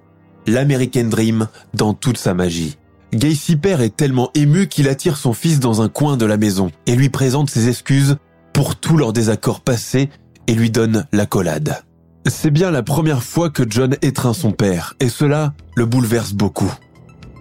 [0.48, 2.78] L'American Dream dans toute sa magie.
[3.14, 6.72] Gacy père est tellement ému qu'il attire son fils dans un coin de la maison
[6.88, 8.18] et lui présente ses excuses
[8.54, 10.10] pour tous leurs désaccords passés
[10.48, 11.84] et lui donne l'accolade.
[12.26, 16.74] C'est bien la première fois que John étreint son père et cela le bouleverse beaucoup.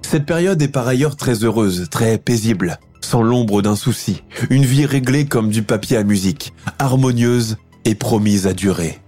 [0.02, 4.84] Cette période est par ailleurs très heureuse, très paisible, sans l'ombre d'un souci, une vie
[4.84, 9.00] réglée comme du papier à musique, harmonieuse et promise à durer.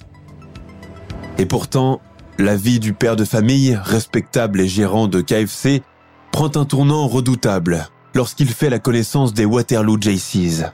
[1.38, 2.00] Et pourtant,
[2.38, 5.82] la vie du père de famille, respectable et gérant de KFC,
[6.30, 10.64] prend un tournant redoutable lorsqu'il fait la connaissance des Waterloo JCs.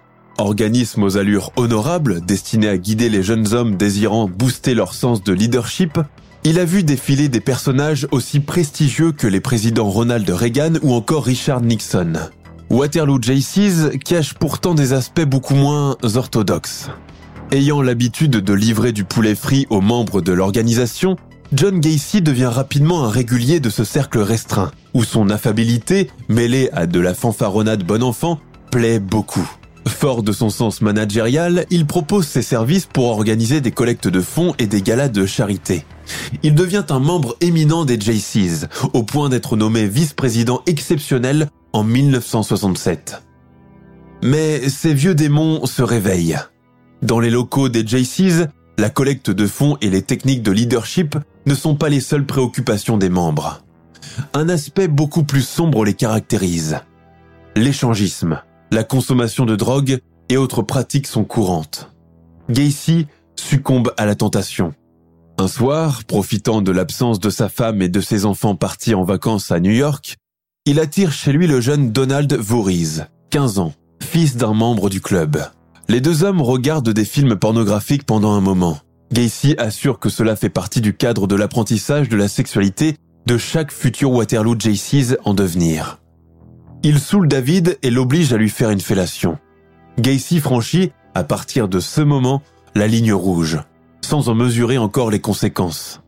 [0.41, 5.35] Organisme aux allures honorables destiné à guider les jeunes hommes désirant booster leur sens de
[5.35, 5.99] leadership,
[6.45, 11.27] il a vu défiler des personnages aussi prestigieux que les présidents Ronald Reagan ou encore
[11.27, 12.15] Richard Nixon.
[12.71, 16.89] Waterloo JCs cache pourtant des aspects beaucoup moins orthodoxes.
[17.53, 21.17] Ayant l'habitude de livrer du poulet frit aux membres de l'organisation,
[21.53, 26.87] John Gacy devient rapidement un régulier de ce cercle restreint, où son affabilité, mêlée à
[26.87, 29.60] de la fanfaronnade bon enfant, plaît beaucoup.
[29.87, 34.55] Fort de son sens managérial, il propose ses services pour organiser des collectes de fonds
[34.59, 35.85] et des galas de charité.
[36.43, 43.23] Il devient un membre éminent des JCs, au point d'être nommé vice-président exceptionnel en 1967.
[44.23, 46.39] Mais ces vieux démons se réveillent.
[47.03, 51.17] Dans les locaux des JCs, la collecte de fonds et les techniques de leadership
[51.47, 53.63] ne sont pas les seules préoccupations des membres.
[54.35, 56.81] Un aspect beaucoup plus sombre les caractérise.
[57.57, 58.41] L'échangisme,
[58.71, 61.91] la consommation de drogue et autres pratiques sont courantes.
[62.49, 63.07] Gacy
[63.37, 64.75] succombe à la tentation.
[65.39, 69.51] Un soir, profitant de l'absence de sa femme et de ses enfants partis en vacances
[69.51, 70.17] à New York,
[70.67, 75.39] il attire chez lui le jeune Donald Voorhees, 15 ans, fils d'un membre du club.
[75.89, 78.79] Les deux hommes regardent des films pornographiques pendant un moment.
[79.13, 83.73] Gacy assure que cela fait partie du cadre de l'apprentissage de la sexualité de chaque
[83.73, 86.00] futur Waterloo JCs en devenir.
[86.83, 89.39] Il saoule David et l'oblige à lui faire une fellation.
[89.99, 92.43] Gacy franchit, à partir de ce moment,
[92.75, 93.59] la ligne rouge,
[94.01, 96.01] sans en mesurer encore les conséquences.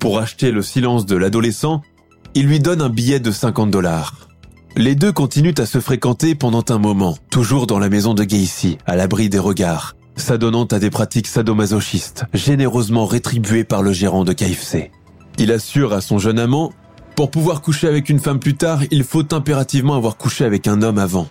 [0.00, 1.82] Pour acheter le silence de l'adolescent,
[2.34, 4.28] il lui donne un billet de 50 dollars.
[4.76, 8.78] Les deux continuent à se fréquenter pendant un moment, toujours dans la maison de Gacy,
[8.86, 14.32] à l'abri des regards, s'adonnant à des pratiques sadomasochistes, généreusement rétribuées par le gérant de
[14.32, 14.90] KFC.
[15.38, 16.72] Il assure à son jeune amant,
[17.20, 20.80] pour pouvoir coucher avec une femme plus tard, il faut impérativement avoir couché avec un
[20.80, 21.28] homme avant.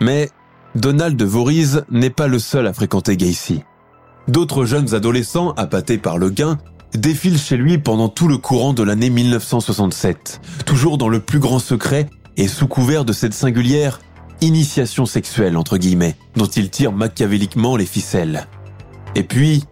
[0.00, 0.30] Mais
[0.76, 3.64] Donald Voorhees n'est pas le seul à fréquenter Gacy.
[4.28, 6.56] D'autres jeunes adolescents, appâtés par le gain,
[6.94, 11.58] défilent chez lui pendant tout le courant de l'année 1967, toujours dans le plus grand
[11.58, 13.98] secret et sous couvert de cette singulière
[14.40, 18.46] initiation sexuelle, entre guillemets, dont il tire machiavéliquement les ficelles.
[19.16, 19.64] Et puis,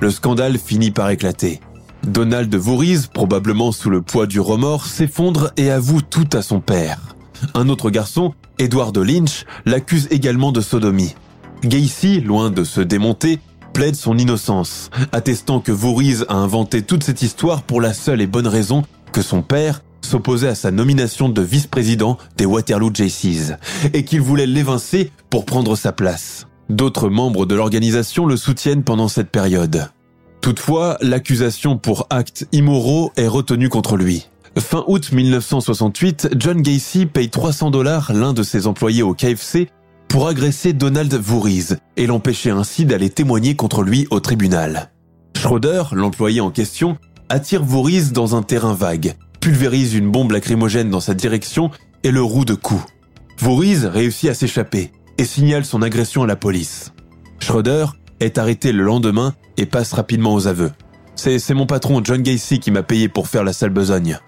[0.00, 1.60] le scandale finit par éclater.
[2.06, 6.98] Donald Voorhees, probablement sous le poids du remords, s'effondre et avoue tout à son père.
[7.54, 11.14] Un autre garçon, Edward Lynch, l'accuse également de sodomie.
[11.62, 13.38] Gacy, loin de se démonter,
[13.72, 18.26] plaide son innocence, attestant que Voorhees a inventé toute cette histoire pour la seule et
[18.26, 23.54] bonne raison que son père s'opposait à sa nomination de vice-président des Waterloo JCs
[23.94, 26.46] et qu'il voulait l'évincer pour prendre sa place.
[26.68, 29.88] D'autres membres de l'organisation le soutiennent pendant cette période.
[30.44, 34.28] Toutefois, l'accusation pour actes immoraux est retenue contre lui.
[34.58, 39.70] Fin août 1968, John Gacy paye 300 dollars l'un de ses employés au KFC
[40.06, 44.90] pour agresser Donald Voorhees et l'empêcher ainsi d'aller témoigner contre lui au tribunal.
[45.34, 46.98] Schroeder, l'employé en question,
[47.30, 51.70] attire Voorhees dans un terrain vague, pulvérise une bombe lacrymogène dans sa direction
[52.02, 52.84] et le roue de coups.
[53.38, 56.92] Voorhees réussit à s'échapper et signale son agression à la police.
[57.40, 57.86] Schroeder
[58.20, 60.72] est arrêté le lendemain et passe rapidement aux aveux.
[61.16, 64.18] C'est mon patron John Gacy qui m'a payé pour faire la sale besogne.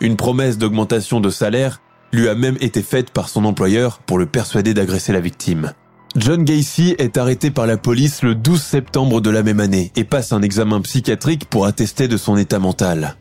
[0.00, 1.80] Une promesse d'augmentation de salaire
[2.12, 5.72] lui a même été faite par son employeur pour le persuader d'agresser la victime.
[6.16, 10.04] John Gacy est arrêté par la police le 12 septembre de la même année et
[10.04, 13.16] passe un examen psychiatrique pour attester de son état mental.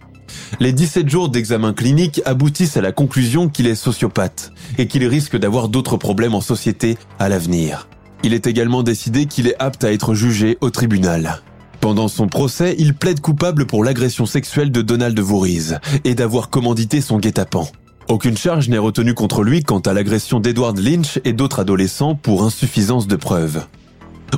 [0.60, 5.38] Les 17 jours d'examen clinique aboutissent à la conclusion qu'il est sociopathe et qu'il risque
[5.38, 7.88] d'avoir d'autres problèmes en société à l'avenir.
[8.24, 11.42] Il est également décidé qu'il est apte à être jugé au tribunal.
[11.80, 17.02] Pendant son procès, il plaide coupable pour l'agression sexuelle de Donald Voorhees et d'avoir commandité
[17.02, 17.70] son guet-apens.
[18.10, 22.44] Aucune charge n'est retenue contre lui quant à l'agression d'Edward Lynch et d'autres adolescents pour
[22.44, 23.66] insuffisance de preuves.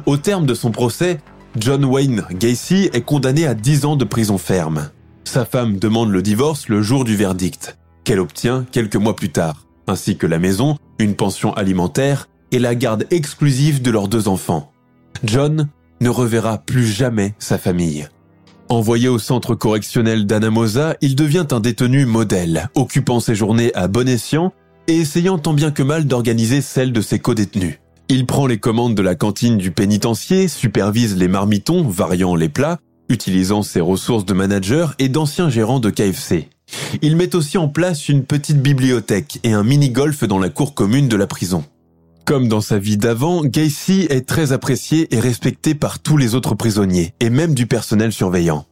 [0.06, 1.20] Au terme de son procès,
[1.56, 4.90] John Wayne Gacy est condamné à 10 ans de prison ferme.
[5.24, 9.66] Sa femme demande le divorce le jour du verdict, qu'elle obtient quelques mois plus tard,
[9.88, 14.72] ainsi que la maison, une pension alimentaire et la garde exclusive de leurs deux enfants.
[15.24, 15.68] John
[16.02, 18.08] ne reverra plus jamais sa famille.
[18.70, 24.08] Envoyé au centre correctionnel d'Anamosa, il devient un détenu modèle, occupant ses journées à bon
[24.08, 24.54] escient
[24.88, 27.80] et essayant tant bien que mal d'organiser celles de ses codétenus.
[28.10, 32.80] Il prend les commandes de la cantine du pénitencier, supervise les marmitons, variant les plats,
[33.10, 36.48] utilisant ses ressources de manager et d'anciens gérants de KFC.
[37.02, 41.08] Il met aussi en place une petite bibliothèque et un mini-golf dans la cour commune
[41.08, 41.64] de la prison.
[42.30, 46.54] Comme dans sa vie d'avant, Gacy est très apprécié et respecté par tous les autres
[46.54, 48.68] prisonniers, et même du personnel surveillant.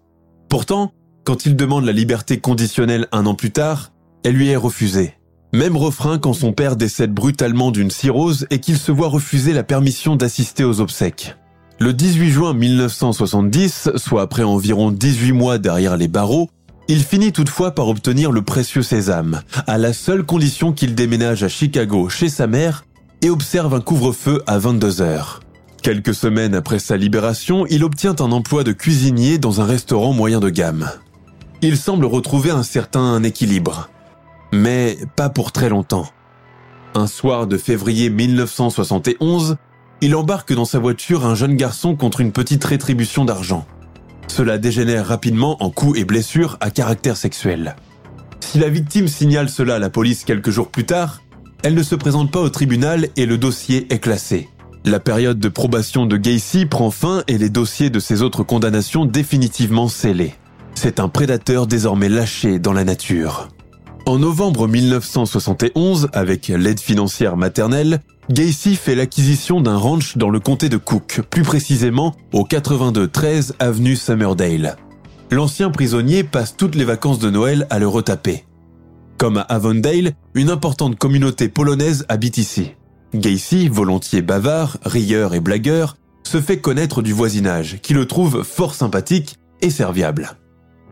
[0.47, 0.93] Pourtant,
[1.23, 3.93] quand il demande la liberté conditionnelle un an plus tard,
[4.23, 5.15] elle lui est refusée.
[5.53, 9.63] Même refrain quand son père décède brutalement d'une cirrhose et qu'il se voit refuser la
[9.63, 11.35] permission d'assister aux obsèques.
[11.79, 16.47] Le 18 juin 1970, soit après environ 18 mois derrière les barreaux,
[16.87, 21.49] il finit toutefois par obtenir le précieux sésame, à la seule condition qu'il déménage à
[21.49, 22.85] Chicago chez sa mère
[23.21, 25.41] et observe un couvre-feu à 22 heures.
[25.81, 30.39] Quelques semaines après sa libération, il obtient un emploi de cuisinier dans un restaurant moyen
[30.39, 30.89] de gamme.
[31.61, 33.89] Il semble retrouver un certain équilibre.
[34.53, 36.07] Mais pas pour très longtemps.
[36.93, 39.57] Un soir de février 1971,
[40.01, 43.65] il embarque dans sa voiture un jeune garçon contre une petite rétribution d'argent.
[44.27, 47.75] Cela dégénère rapidement en coups et blessures à caractère sexuel.
[48.39, 51.21] Si la victime signale cela à la police quelques jours plus tard,
[51.63, 54.49] elle ne se présente pas au tribunal et le dossier est classé.
[54.85, 59.05] La période de probation de Gacy prend fin et les dossiers de ses autres condamnations
[59.05, 60.35] définitivement scellés.
[60.75, 63.49] C'est un prédateur désormais lâché dans la nature.
[64.05, 70.69] En novembre 1971, avec l'aide financière maternelle, Gacy fait l'acquisition d'un ranch dans le comté
[70.69, 74.77] de Cook, plus précisément au 82-13 avenue Summerdale.
[75.31, 78.45] L'ancien prisonnier passe toutes les vacances de Noël à le retaper.
[79.17, 82.73] Comme à Avondale, une importante communauté polonaise habite ici.
[83.15, 88.75] Gacy, volontiers bavard, rieur et blagueur, se fait connaître du voisinage, qui le trouve fort
[88.75, 90.37] sympathique et serviable.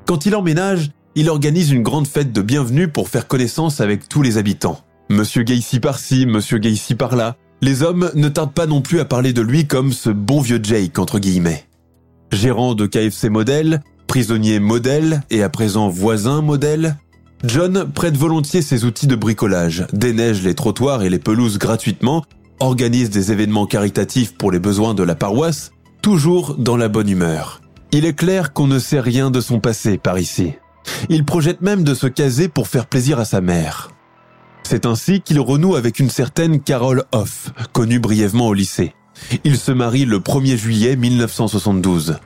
[0.06, 4.24] Quand il emménage, il organise une grande fête de bienvenue pour faire connaissance avec tous
[4.24, 4.80] les habitants.
[5.10, 7.36] Monsieur Gacy par-ci, Monsieur Gacy par-là.
[7.62, 10.60] Les hommes ne tardent pas non plus à parler de lui comme ce bon vieux
[10.64, 11.66] Jake, entre guillemets.
[12.32, 16.98] Gérant de KFC modèle, prisonnier modèle et à présent voisin modèle,
[17.48, 22.24] John prête volontiers ses outils de bricolage, déneige les trottoirs et les pelouses gratuitement,
[22.60, 27.62] organise des événements caritatifs pour les besoins de la paroisse, toujours dans la bonne humeur.
[27.92, 30.54] Il est clair qu'on ne sait rien de son passé par ici.
[31.10, 33.92] Il projette même de se caser pour faire plaisir à sa mère.
[34.64, 38.94] C'est ainsi qu'il renoue avec une certaine Carole Hoff, connue brièvement au lycée.
[39.44, 42.18] Il se marie le 1er juillet 1972.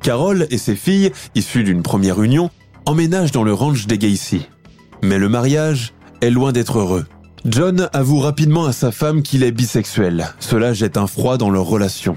[0.00, 2.50] Carole et ses filles, issues d'une première union,
[2.86, 4.46] emménage dans le ranch des Gacy.
[5.02, 7.06] Mais le mariage est loin d'être heureux.
[7.46, 10.34] John avoue rapidement à sa femme qu'il est bisexuel.
[10.40, 12.16] Cela jette un froid dans leur relation.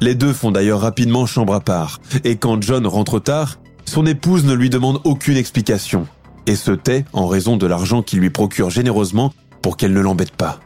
[0.00, 4.44] Les deux font d'ailleurs rapidement chambre à part, et quand John rentre tard, son épouse
[4.44, 6.06] ne lui demande aucune explication,
[6.46, 10.36] et se tait en raison de l'argent qu'il lui procure généreusement pour qu'elle ne l'embête
[10.36, 10.60] pas.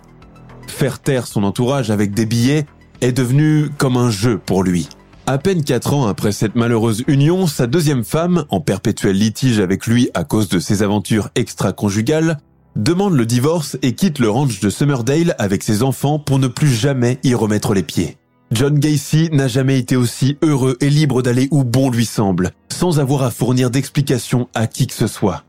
[0.67, 2.67] Faire taire son entourage avec des billets
[3.01, 4.89] est devenu comme un jeu pour lui.
[5.31, 9.87] À peine quatre ans après cette malheureuse union, sa deuxième femme, en perpétuel litige avec
[9.87, 12.39] lui à cause de ses aventures extra-conjugales,
[12.77, 16.73] demande le divorce et quitte le ranch de Summerdale avec ses enfants pour ne plus
[16.73, 18.17] jamais y remettre les pieds.
[18.53, 22.99] John Gacy n'a jamais été aussi heureux et libre d'aller où bon lui semble, sans
[22.99, 25.45] avoir à fournir d'explications à qui que ce soit.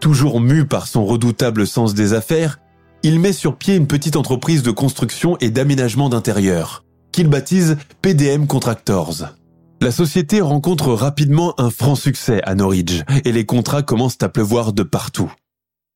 [0.00, 2.58] toujours mu par son redoutable sens des affaires,
[3.04, 6.83] il met sur pied une petite entreprise de construction et d'aménagement d'intérieur,
[7.14, 9.36] qu'il baptise PDM Contractors.
[9.80, 14.72] La société rencontre rapidement un franc succès à Norwich et les contrats commencent à pleuvoir
[14.72, 15.32] de partout.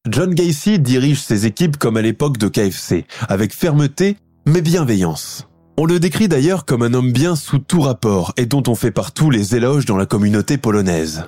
[0.08, 5.48] John Gacy dirige ses équipes comme à l'époque de KFC, avec fermeté mais bienveillance.
[5.76, 8.92] On le décrit d'ailleurs comme un homme bien sous tout rapport et dont on fait
[8.92, 11.24] partout les éloges dans la communauté polonaise.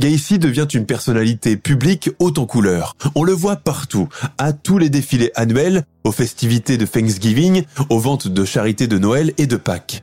[0.00, 2.96] Gacy devient une personnalité publique haute en couleur.
[3.14, 8.28] On le voit partout, à tous les défilés annuels, aux festivités de Thanksgiving, aux ventes
[8.28, 10.02] de charité de Noël et de Pâques.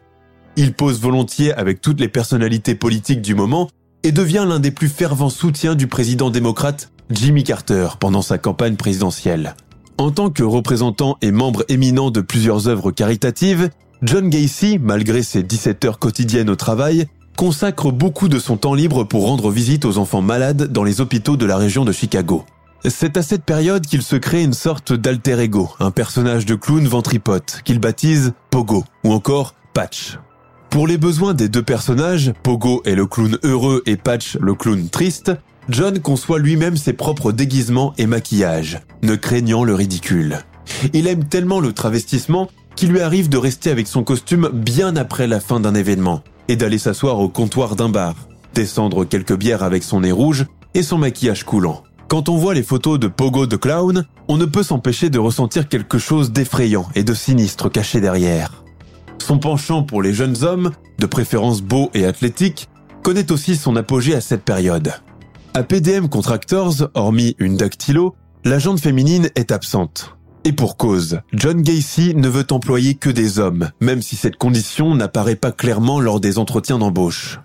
[0.56, 3.69] Il pose volontiers avec toutes les personnalités politiques du moment
[4.04, 8.75] et devient l'un des plus fervents soutiens du président démocrate Jimmy Carter pendant sa campagne
[8.75, 9.56] présidentielle.
[9.97, 13.69] En tant que représentant et membre éminent de plusieurs œuvres caritatives,
[14.02, 17.08] John Gacy, malgré ses 17 heures quotidiennes au travail,
[17.39, 21.38] consacre beaucoup de son temps libre pour rendre visite aux enfants malades dans les hôpitaux
[21.38, 22.43] de la région de Chicago.
[22.84, 26.86] C'est à cette période qu'il se crée une sorte d'alter ego, un personnage de clown
[26.86, 30.19] ventripote qu'il baptise Pogo ou encore Patch.
[30.69, 34.89] Pour les besoins des deux personnages, Pogo est le clown heureux et Patch le clown
[34.89, 35.32] triste,
[35.69, 40.39] John conçoit lui-même ses propres déguisements et maquillages, ne craignant le ridicule.
[40.91, 45.25] Il aime tellement le travestissement qu'il lui arrive de rester avec son costume bien après
[45.25, 48.15] la fin d'un événement et d'aller s'asseoir au comptoir d'un bar,
[48.53, 51.83] descendre quelques bières avec son nez rouge et son maquillage coulant.
[52.09, 55.69] Quand on voit les photos de Pogo de Clown, on ne peut s'empêcher de ressentir
[55.69, 58.63] quelque chose d'effrayant et de sinistre caché derrière.
[59.19, 62.67] Son penchant pour les jeunes hommes, de préférence beaux et athlétiques,
[63.03, 64.91] connaît aussi son apogée à cette période.
[65.53, 70.15] À PDM Contractors, hormis une dactylo, la jante féminine est absente.
[70.45, 74.95] Et pour cause, John Gacy ne veut employer que des hommes, même si cette condition
[74.95, 77.39] n'apparaît pas clairement lors des entretiens d'embauche.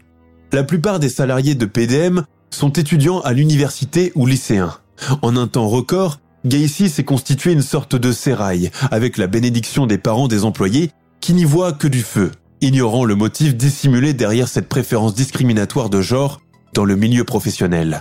[0.52, 4.78] La plupart des salariés de PDM sont étudiants à l'université ou lycéens.
[5.22, 9.98] En un temps record, Gacy s'est constitué une sorte de sérail, avec la bénédiction des
[9.98, 12.30] parents des employés, qui n'y voient que du feu,
[12.60, 16.40] ignorant le motif dissimulé derrière cette préférence discriminatoire de genre
[16.74, 18.00] dans le milieu professionnel.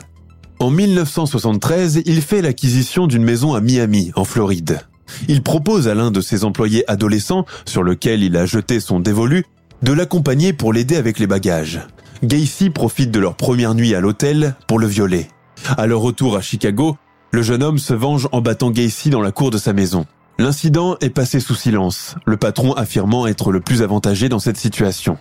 [0.64, 4.80] En 1973, il fait l'acquisition d'une maison à Miami, en Floride.
[5.28, 9.44] Il propose à l'un de ses employés adolescents, sur lequel il a jeté son dévolu,
[9.82, 11.82] de l'accompagner pour l'aider avec les bagages.
[12.24, 15.28] Gacy profite de leur première nuit à l'hôtel pour le violer.
[15.76, 16.96] À leur retour à Chicago,
[17.32, 20.06] le jeune homme se venge en battant Gacy dans la cour de sa maison.
[20.40, 25.18] L'incident est passé sous silence, le patron affirmant être le plus avantagé dans cette situation.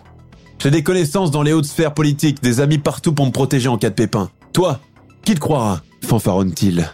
[0.59, 3.77] J'ai des connaissances dans les hautes sphères politiques, des amis partout pour me protéger en
[3.77, 4.29] cas de pépin.
[4.53, 4.79] Toi,
[5.23, 6.89] qui te croira fanfaronne-t-il?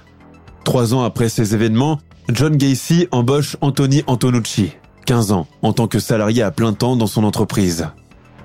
[0.63, 1.99] Trois ans après ces événements,
[2.31, 4.71] John Gacy embauche Anthony Antonucci,
[5.05, 7.87] 15 ans, en tant que salarié à plein temps dans son entreprise.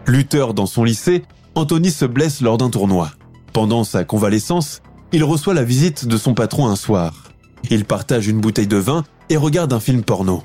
[0.07, 3.11] Lutteur dans son lycée, Anthony se blesse lors d'un tournoi.
[3.53, 4.81] Pendant sa convalescence,
[5.13, 7.25] il reçoit la visite de son patron un soir.
[7.71, 10.43] Il partage une bouteille de vin et regarde un film porno.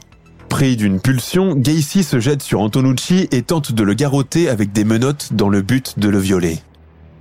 [0.49, 4.83] Pris d'une pulsion, Gacy se jette sur Antonucci et tente de le garrotter avec des
[4.83, 6.59] menottes dans le but de le violer.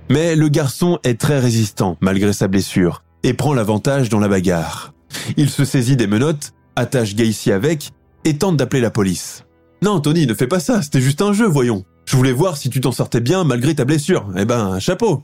[0.09, 4.93] Mais le garçon est très résistant malgré sa blessure et prend l'avantage dans la bagarre.
[5.37, 7.91] Il se saisit des menottes, attache Gacy avec
[8.25, 9.45] et tente d'appeler la police.
[9.81, 11.85] Non, Tony, ne fais pas ça, c'était juste un jeu, voyons.
[12.05, 14.27] Je voulais voir si tu t'en sortais bien malgré ta blessure.
[14.35, 15.23] Eh ben, chapeau.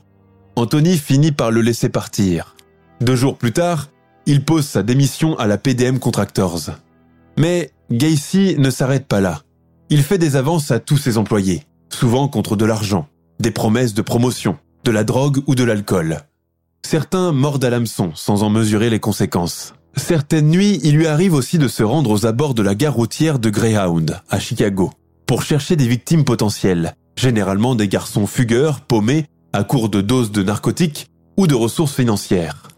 [0.54, 2.54] Anthony finit par le laisser partir.
[3.00, 3.90] Deux jours plus tard,
[4.24, 6.70] il pose sa démission à la PDM Contractors.
[7.38, 9.42] Mais Gacy ne s'arrête pas là.
[9.90, 13.08] Il fait des avances à tous ses employés, souvent contre de l'argent,
[13.40, 16.20] des promesses de promotion, de la drogue ou de l'alcool.
[16.86, 19.74] Certains mordent à l'hameçon sans en mesurer les conséquences.
[19.96, 23.40] Certaines nuits, il lui arrive aussi de se rendre aux abords de la gare routière
[23.40, 24.92] de Greyhound, à Chicago,
[25.26, 30.44] pour chercher des victimes potentielles, généralement des garçons fugueurs, paumés, à court de doses de
[30.44, 32.68] narcotiques ou de ressources financières.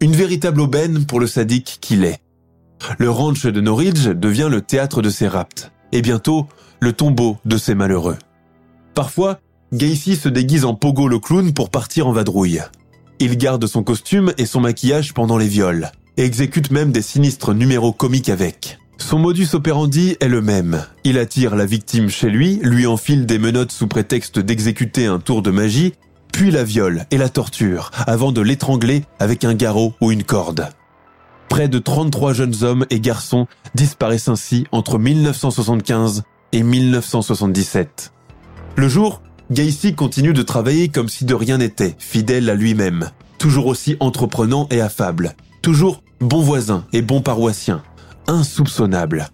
[0.00, 2.22] Une véritable aubaine pour le sadique qu'il est.
[2.98, 6.46] Le ranch de Norridge devient le théâtre de ses rapts, et bientôt
[6.80, 8.16] le tombeau de ses malheureux.
[8.94, 9.40] Parfois,
[9.72, 12.60] Gacy se déguise en Pogo le clown pour partir en vadrouille.
[13.20, 17.54] Il garde son costume et son maquillage pendant les viols, et exécute même des sinistres
[17.54, 18.78] numéros comiques avec.
[18.98, 20.84] Son modus operandi est le même.
[21.04, 25.40] Il attire la victime chez lui, lui enfile des menottes sous prétexte d'exécuter un tour
[25.40, 25.94] de magie,
[26.32, 30.68] puis la viole et la torture, avant de l'étrangler avec un garrot ou une corde.
[31.48, 33.46] Près de 33 jeunes hommes et garçons
[33.76, 38.12] disparaissent ainsi entre 1975 et 1977.
[38.76, 43.66] Le jour, Gacy continue de travailler comme si de rien n'était, fidèle à lui-même, toujours
[43.66, 47.82] aussi entreprenant et affable, toujours bon voisin et bon paroissien,
[48.28, 49.28] insoupçonnable.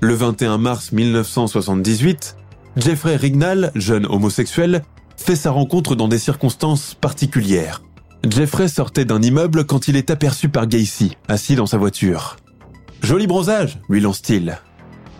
[0.00, 2.36] Le 21 mars 1978,
[2.76, 4.82] Jeffrey Rignall, jeune homosexuel,
[5.16, 7.80] fait sa rencontre dans des circonstances particulières.
[8.28, 12.36] Jeffrey sortait d'un immeuble quand il est aperçu par Gacy, assis dans sa voiture.
[13.02, 14.58] Joli bronzage, lui lance-t-il.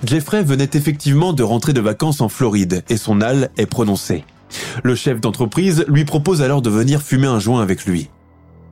[0.07, 4.25] Jeffrey venait effectivement de rentrer de vacances en Floride et son hal est prononcé.
[4.83, 8.11] Le chef d'entreprise lui propose alors de venir fumer un joint avec lui.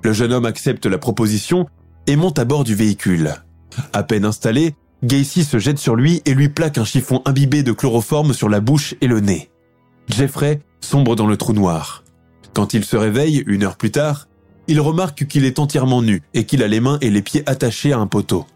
[0.03, 1.67] Le jeune homme accepte la proposition
[2.07, 3.35] et monte à bord du véhicule.
[3.93, 4.75] À peine installé,
[5.05, 8.61] Gacy se jette sur lui et lui plaque un chiffon imbibé de chloroforme sur la
[8.61, 9.51] bouche et le nez.
[10.09, 12.05] Jeffrey sombre dans le trou noir.
[12.53, 14.29] Quand il se réveille, une heure plus tard,
[14.69, 17.93] il remarque qu'il est entièrement nu et qu'il a les mains et les pieds attachés
[17.93, 18.47] à un poteau.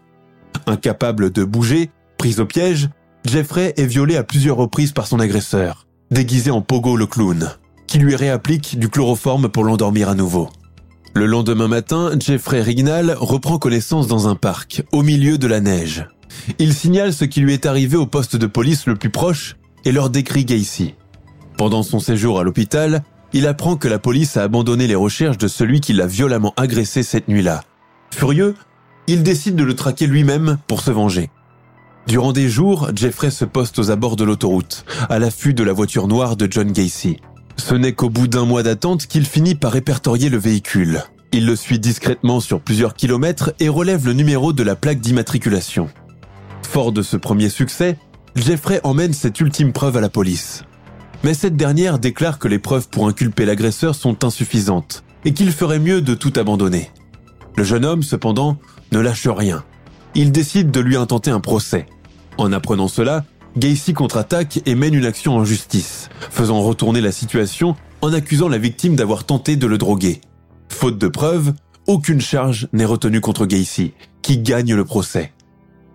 [0.67, 2.89] Incapable de bouger, pris au piège,
[3.25, 7.49] Jeffrey est violé à plusieurs reprises par son agresseur, déguisé en Pogo le clown,
[7.87, 10.49] qui lui réapplique du chloroforme pour l'endormir à nouveau.
[11.13, 16.05] Le lendemain matin, Jeffrey Rignal reprend connaissance dans un parc, au milieu de la neige.
[16.59, 19.55] Il signale ce qui lui est arrivé au poste de police le plus proche
[19.85, 20.95] et leur décrit Gacy.
[21.57, 23.03] Pendant son séjour à l'hôpital,
[23.33, 27.03] il apprend que la police a abandonné les recherches de celui qui l'a violemment agressé
[27.03, 27.63] cette nuit-là.
[28.13, 28.55] Furieux,
[29.07, 31.29] il décide de le traquer lui-même pour se venger.
[32.07, 36.07] Durant des jours, Jeffrey se poste aux abords de l'autoroute, à l'affût de la voiture
[36.07, 37.17] noire de John Gacy.
[37.57, 41.03] Ce n'est qu'au bout d'un mois d'attente qu'il finit par répertorier le véhicule.
[41.33, 45.89] Il le suit discrètement sur plusieurs kilomètres et relève le numéro de la plaque d'immatriculation.
[46.61, 47.97] Fort de ce premier succès,
[48.35, 50.63] Jeffrey emmène cette ultime preuve à la police.
[51.25, 55.79] Mais cette dernière déclare que les preuves pour inculper l'agresseur sont insuffisantes et qu'il ferait
[55.79, 56.89] mieux de tout abandonner.
[57.57, 58.57] Le jeune homme, cependant,
[58.93, 59.65] ne lâche rien.
[60.15, 61.85] Il décide de lui intenter un procès.
[62.37, 63.25] En apprenant cela,
[63.57, 68.59] Gacy contre-attaque et mène une action en justice, faisant retourner la situation en accusant la
[68.59, 70.21] victime d'avoir tenté de le droguer.
[70.69, 71.53] Faute de preuves,
[71.87, 75.33] aucune charge n'est retenue contre Gacy, qui gagne le procès.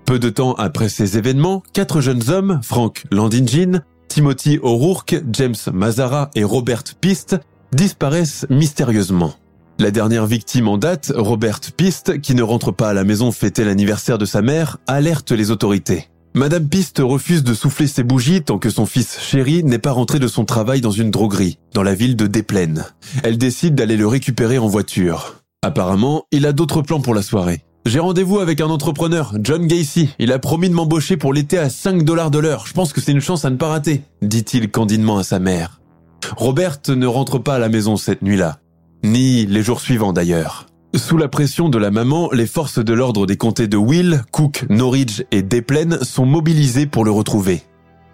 [0.07, 6.31] Peu de temps après ces événements, quatre jeunes hommes, Frank Landingin, Timothy O'Rourke, James Mazara
[6.35, 7.39] et Robert Piste,
[7.73, 9.35] disparaissent mystérieusement.
[9.79, 13.65] La dernière victime en date, Robert Piste, qui ne rentre pas à la maison fêter
[13.65, 16.09] l'anniversaire de sa mère, alerte les autorités.
[16.35, 20.19] Madame Piste refuse de souffler ses bougies tant que son fils chéri n'est pas rentré
[20.19, 22.87] de son travail dans une droguerie, dans la ville de Desplaines.
[23.23, 25.43] Elle décide d'aller le récupérer en voiture.
[25.61, 27.65] Apparemment, il a d'autres plans pour la soirée.
[27.85, 30.09] J'ai rendez-vous avec un entrepreneur, John Gacy.
[30.19, 32.67] Il a promis de m'embaucher pour l'été à 5 dollars de l'heure.
[32.67, 35.83] Je pense que c'est une chance à ne pas rater, dit-il candidement à sa mère.
[36.39, 38.59] Robert ne rentre pas à la maison cette nuit-là.
[39.05, 40.67] Ni les jours suivants d'ailleurs.
[40.95, 44.67] Sous la pression de la maman, les forces de l'ordre des comtés de Will, Cook,
[44.69, 47.63] Norwich et Desplaines sont mobilisées pour le retrouver.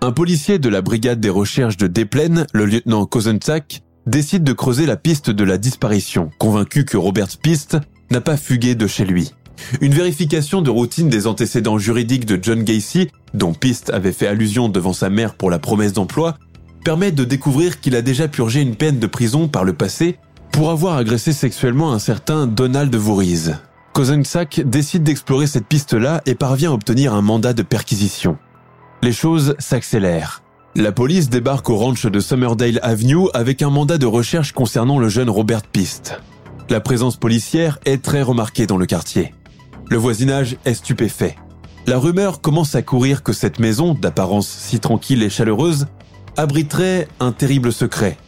[0.01, 4.87] Un policier de la brigade des recherches de Desplaines, le lieutenant Kozenczak, décide de creuser
[4.87, 7.79] la piste de la disparition, convaincu que Robert Piste
[8.12, 9.33] n'a pas fugué de chez lui.
[9.81, 14.68] Une vérification de routine des antécédents juridiques de John Gacy, dont Piste avait fait allusion
[14.68, 16.39] devant sa mère pour la promesse d'emploi,
[16.85, 20.16] permet de découvrir qu'il a déjà purgé une peine de prison par le passé
[20.53, 23.53] pour avoir agressé sexuellement un certain Donald Voorhees.
[23.92, 28.38] Kozenczak décide d'explorer cette piste-là et parvient à obtenir un mandat de perquisition.
[29.03, 30.42] Les choses s'accélèrent.
[30.74, 35.09] La police débarque au ranch de Summerdale Avenue avec un mandat de recherche concernant le
[35.09, 36.20] jeune Robert Piste.
[36.70, 39.34] La présence policière est très remarquée dans le quartier.
[39.88, 41.36] Le voisinage est stupéfait.
[41.86, 45.86] La rumeur commence à courir que cette maison, d'apparence si tranquille et chaleureuse,
[46.36, 48.18] abriterait un terrible secret.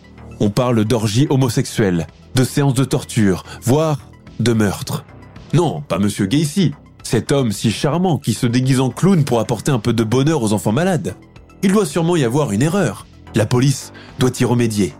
[0.40, 3.98] On parle d'orgies homosexuelles, de séances de torture, voire
[4.40, 5.04] de meurtre.
[5.52, 6.72] Non, pas Monsieur Gacy,
[7.02, 10.42] cet homme si charmant qui se déguise en clown pour apporter un peu de bonheur
[10.42, 11.14] aux enfants malades.
[11.62, 13.06] Il doit sûrement y avoir une erreur.
[13.34, 14.94] La police doit y remédier.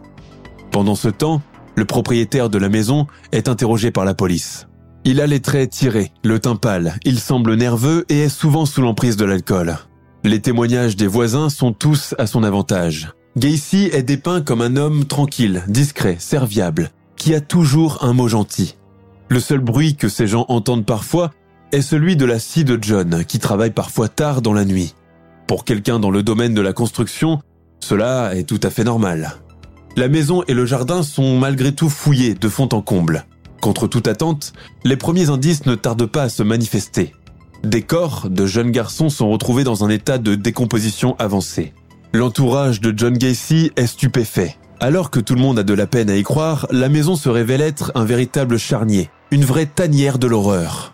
[0.70, 1.40] Pendant ce temps,
[1.74, 4.66] le propriétaire de la maison est interrogé par la police.
[5.04, 8.82] Il a les traits tirés, le teint pâle, il semble nerveux et est souvent sous
[8.82, 9.78] l'emprise de l'alcool.
[10.22, 13.14] Les témoignages des voisins sont tous à son avantage.
[13.36, 18.76] Gacy est dépeint comme un homme tranquille, discret, serviable, qui a toujours un mot gentil.
[19.28, 21.30] Le seul bruit que ces gens entendent parfois
[21.70, 24.94] est celui de la scie de John, qui travaille parfois tard dans la nuit.
[25.46, 27.40] Pour quelqu'un dans le domaine de la construction,
[27.78, 29.36] cela est tout à fait normal.
[29.96, 33.26] La maison et le jardin sont malgré tout fouillés de fond en comble.
[33.60, 34.52] Contre toute attente,
[34.82, 37.14] les premiers indices ne tardent pas à se manifester.
[37.62, 41.74] Des corps de jeunes garçons sont retrouvés dans un état de décomposition avancée.
[42.12, 44.56] L'entourage de John Gacy est stupéfait.
[44.80, 47.28] Alors que tout le monde a de la peine à y croire, la maison se
[47.28, 50.92] révèle être un véritable charnier, une vraie tanière de l'horreur.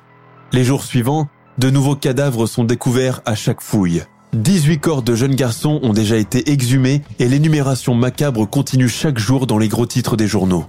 [0.52, 4.02] Les jours suivants, de nouveaux cadavres sont découverts à chaque fouille.
[4.34, 9.46] 18 corps de jeunes garçons ont déjà été exhumés et l'énumération macabre continue chaque jour
[9.46, 10.66] dans les gros titres des journaux.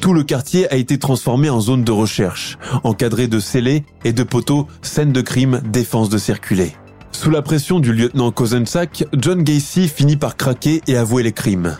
[0.00, 4.22] Tout le quartier a été transformé en zone de recherche, encadré de scellés et de
[4.22, 6.76] poteaux, scène de crime, défense de circuler.
[7.16, 11.78] Sous la pression du lieutenant Kozenczak, John Gacy finit par craquer et avouer les crimes.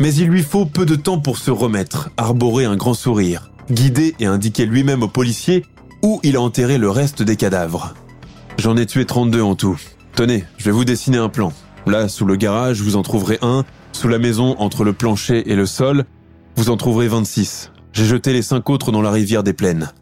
[0.00, 4.16] Mais il lui faut peu de temps pour se remettre, arborer un grand sourire, guider
[4.18, 5.64] et indiquer lui-même aux policiers
[6.02, 7.94] où il a enterré le reste des cadavres.
[8.58, 9.78] J'en ai tué 32 en tout.
[10.16, 11.52] Tenez, je vais vous dessiner un plan.
[11.86, 13.64] Là, sous le garage, vous en trouverez un.
[13.92, 16.04] Sous la maison, entre le plancher et le sol,
[16.56, 17.70] vous en trouverez 26.
[17.92, 19.92] J'ai jeté les cinq autres dans la rivière des plaines.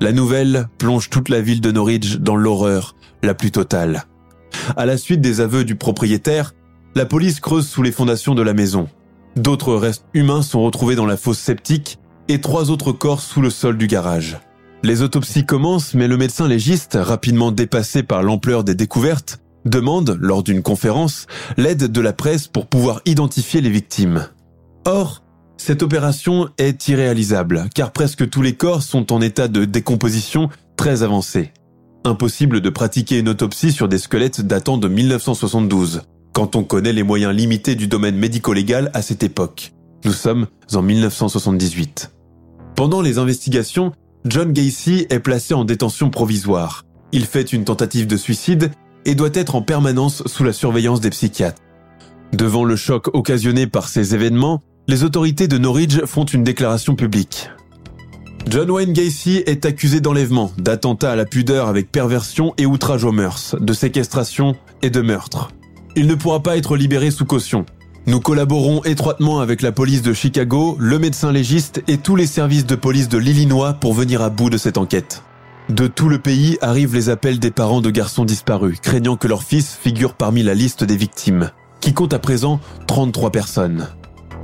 [0.00, 4.04] La nouvelle plonge toute la ville de Norwich dans l'horreur la plus totale.
[4.76, 6.54] À la suite des aveux du propriétaire,
[6.94, 8.88] la police creuse sous les fondations de la maison.
[9.36, 11.98] D'autres restes humains sont retrouvés dans la fosse septique
[12.28, 14.38] et trois autres corps sous le sol du garage.
[14.82, 20.42] Les autopsies commencent, mais le médecin légiste, rapidement dépassé par l'ampleur des découvertes, demande, lors
[20.42, 24.28] d'une conférence, l'aide de la presse pour pouvoir identifier les victimes.
[24.86, 25.22] Or,
[25.56, 31.02] cette opération est irréalisable, car presque tous les corps sont en état de décomposition très
[31.02, 31.52] avancé.
[32.06, 36.02] Impossible de pratiquer une autopsie sur des squelettes datant de 1972,
[36.32, 39.72] quand on connaît les moyens limités du domaine médico-légal à cette époque.
[40.04, 42.12] Nous sommes en 1978.
[42.76, 43.90] Pendant les investigations,
[44.24, 46.84] John Gacy est placé en détention provisoire.
[47.10, 48.70] Il fait une tentative de suicide
[49.04, 51.60] et doit être en permanence sous la surveillance des psychiatres.
[52.32, 57.50] Devant le choc occasionné par ces événements, les autorités de Norwich font une déclaration publique.
[58.48, 63.10] John Wayne Gacy est accusé d'enlèvement, d'attentat à la pudeur avec perversion et outrage aux
[63.10, 65.48] mœurs, de séquestration et de meurtre.
[65.96, 67.66] Il ne pourra pas être libéré sous caution.
[68.06, 72.66] Nous collaborons étroitement avec la police de Chicago, le médecin légiste et tous les services
[72.66, 75.24] de police de l'Illinois pour venir à bout de cette enquête.
[75.68, 79.42] De tout le pays arrivent les appels des parents de garçons disparus, craignant que leur
[79.42, 83.88] fils figure parmi la liste des victimes, qui compte à présent 33 personnes.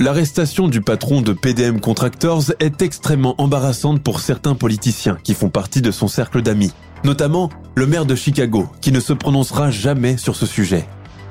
[0.02, 5.80] L'arrestation du patron de PDM Contractors est extrêmement embarrassante pour certains politiciens qui font partie
[5.80, 6.72] de son cercle d'amis,
[7.04, 10.88] notamment le maire de Chicago, qui ne se prononcera jamais sur ce sujet.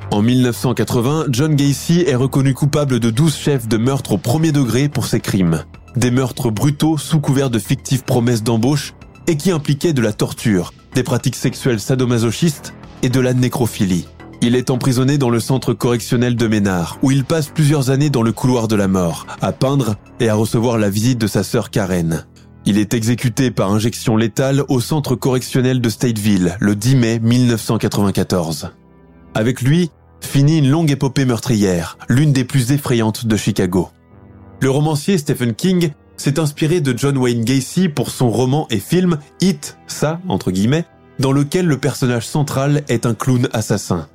[0.09, 4.87] En 1980, John Gacy est reconnu coupable de 12 chefs de meurtre au premier degré
[4.87, 5.65] pour ses crimes.
[5.97, 8.93] Des meurtres brutaux sous couvert de fictives promesses d'embauche
[9.27, 14.07] et qui impliquaient de la torture, des pratiques sexuelles sadomasochistes et de la nécrophilie.
[14.43, 18.23] Il est emprisonné dans le centre correctionnel de Ménard, où il passe plusieurs années dans
[18.23, 21.69] le couloir de la mort, à peindre et à recevoir la visite de sa sœur
[21.69, 22.25] Karen.
[22.65, 28.71] Il est exécuté par injection létale au centre correctionnel de Stateville le 10 mai 1994.
[29.35, 33.89] Avec lui, finit une longue épopée meurtrière, l'une des plus effrayantes de Chicago.
[34.59, 39.19] Le romancier Stephen King s'est inspiré de John Wayne Gacy pour son roman et film
[39.39, 40.85] It, ça, entre guillemets,
[41.19, 44.07] dans lequel le personnage central est un clown assassin.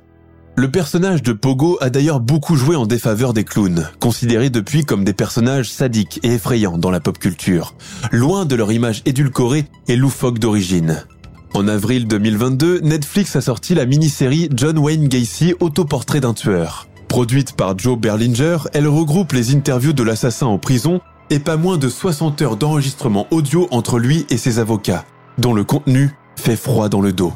[0.59, 5.03] Le personnage de Pogo a d'ailleurs beaucoup joué en défaveur des clowns, considérés depuis comme
[5.03, 7.75] des personnages sadiques et effrayants dans la pop culture,
[8.11, 11.05] loin de leur image édulcorée et loufoque d'origine.
[11.53, 16.87] En avril 2022, Netflix a sorti la mini-série John Wayne Gacy Autoportrait d'un tueur.
[17.07, 21.77] Produite par Joe Berlinger, elle regroupe les interviews de l'assassin en prison et pas moins
[21.77, 25.05] de 60 heures d'enregistrement audio entre lui et ses avocats,
[25.37, 27.33] dont le contenu fait froid dans le dos.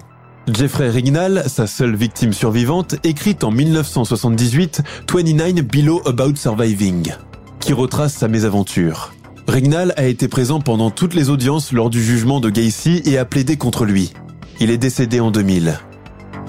[0.54, 4.82] Jeffrey Rignall, sa seule victime survivante, écrit en 1978
[5.12, 7.14] 29 Below About Surviving,
[7.60, 9.14] qui retrace sa mésaventure.
[9.47, 13.26] Rignall a été présent pendant toutes les audiences lors du jugement de Gacy et a
[13.26, 14.14] plaidé contre lui.
[14.60, 15.80] Il est décédé en 2000.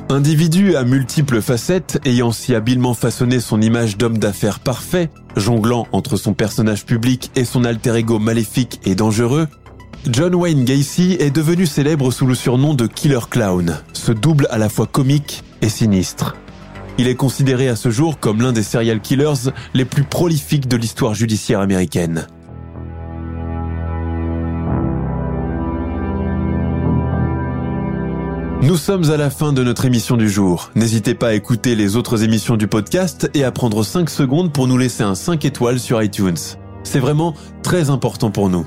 [0.09, 6.17] Individu à multiples facettes, ayant si habilement façonné son image d'homme d'affaires parfait, jonglant entre
[6.17, 9.49] son personnage public et son alter ego maléfique et dangereux,
[10.11, 14.59] John Wayne Gacy est devenu célèbre sous le surnom de Killer Clown, ce double à
[14.59, 16.35] la fois comique et sinistre.
[16.99, 20.77] Il est considéré à ce jour comme l'un des serial killers les plus prolifiques de
[20.77, 22.27] l'histoire judiciaire américaine.
[28.63, 30.73] Nous sommes à la fin de notre émission du jour.
[30.75, 34.67] N'hésitez pas à écouter les autres émissions du podcast et à prendre 5 secondes pour
[34.67, 36.35] nous laisser un 5 étoiles sur iTunes.
[36.83, 38.67] C'est vraiment très important pour nous.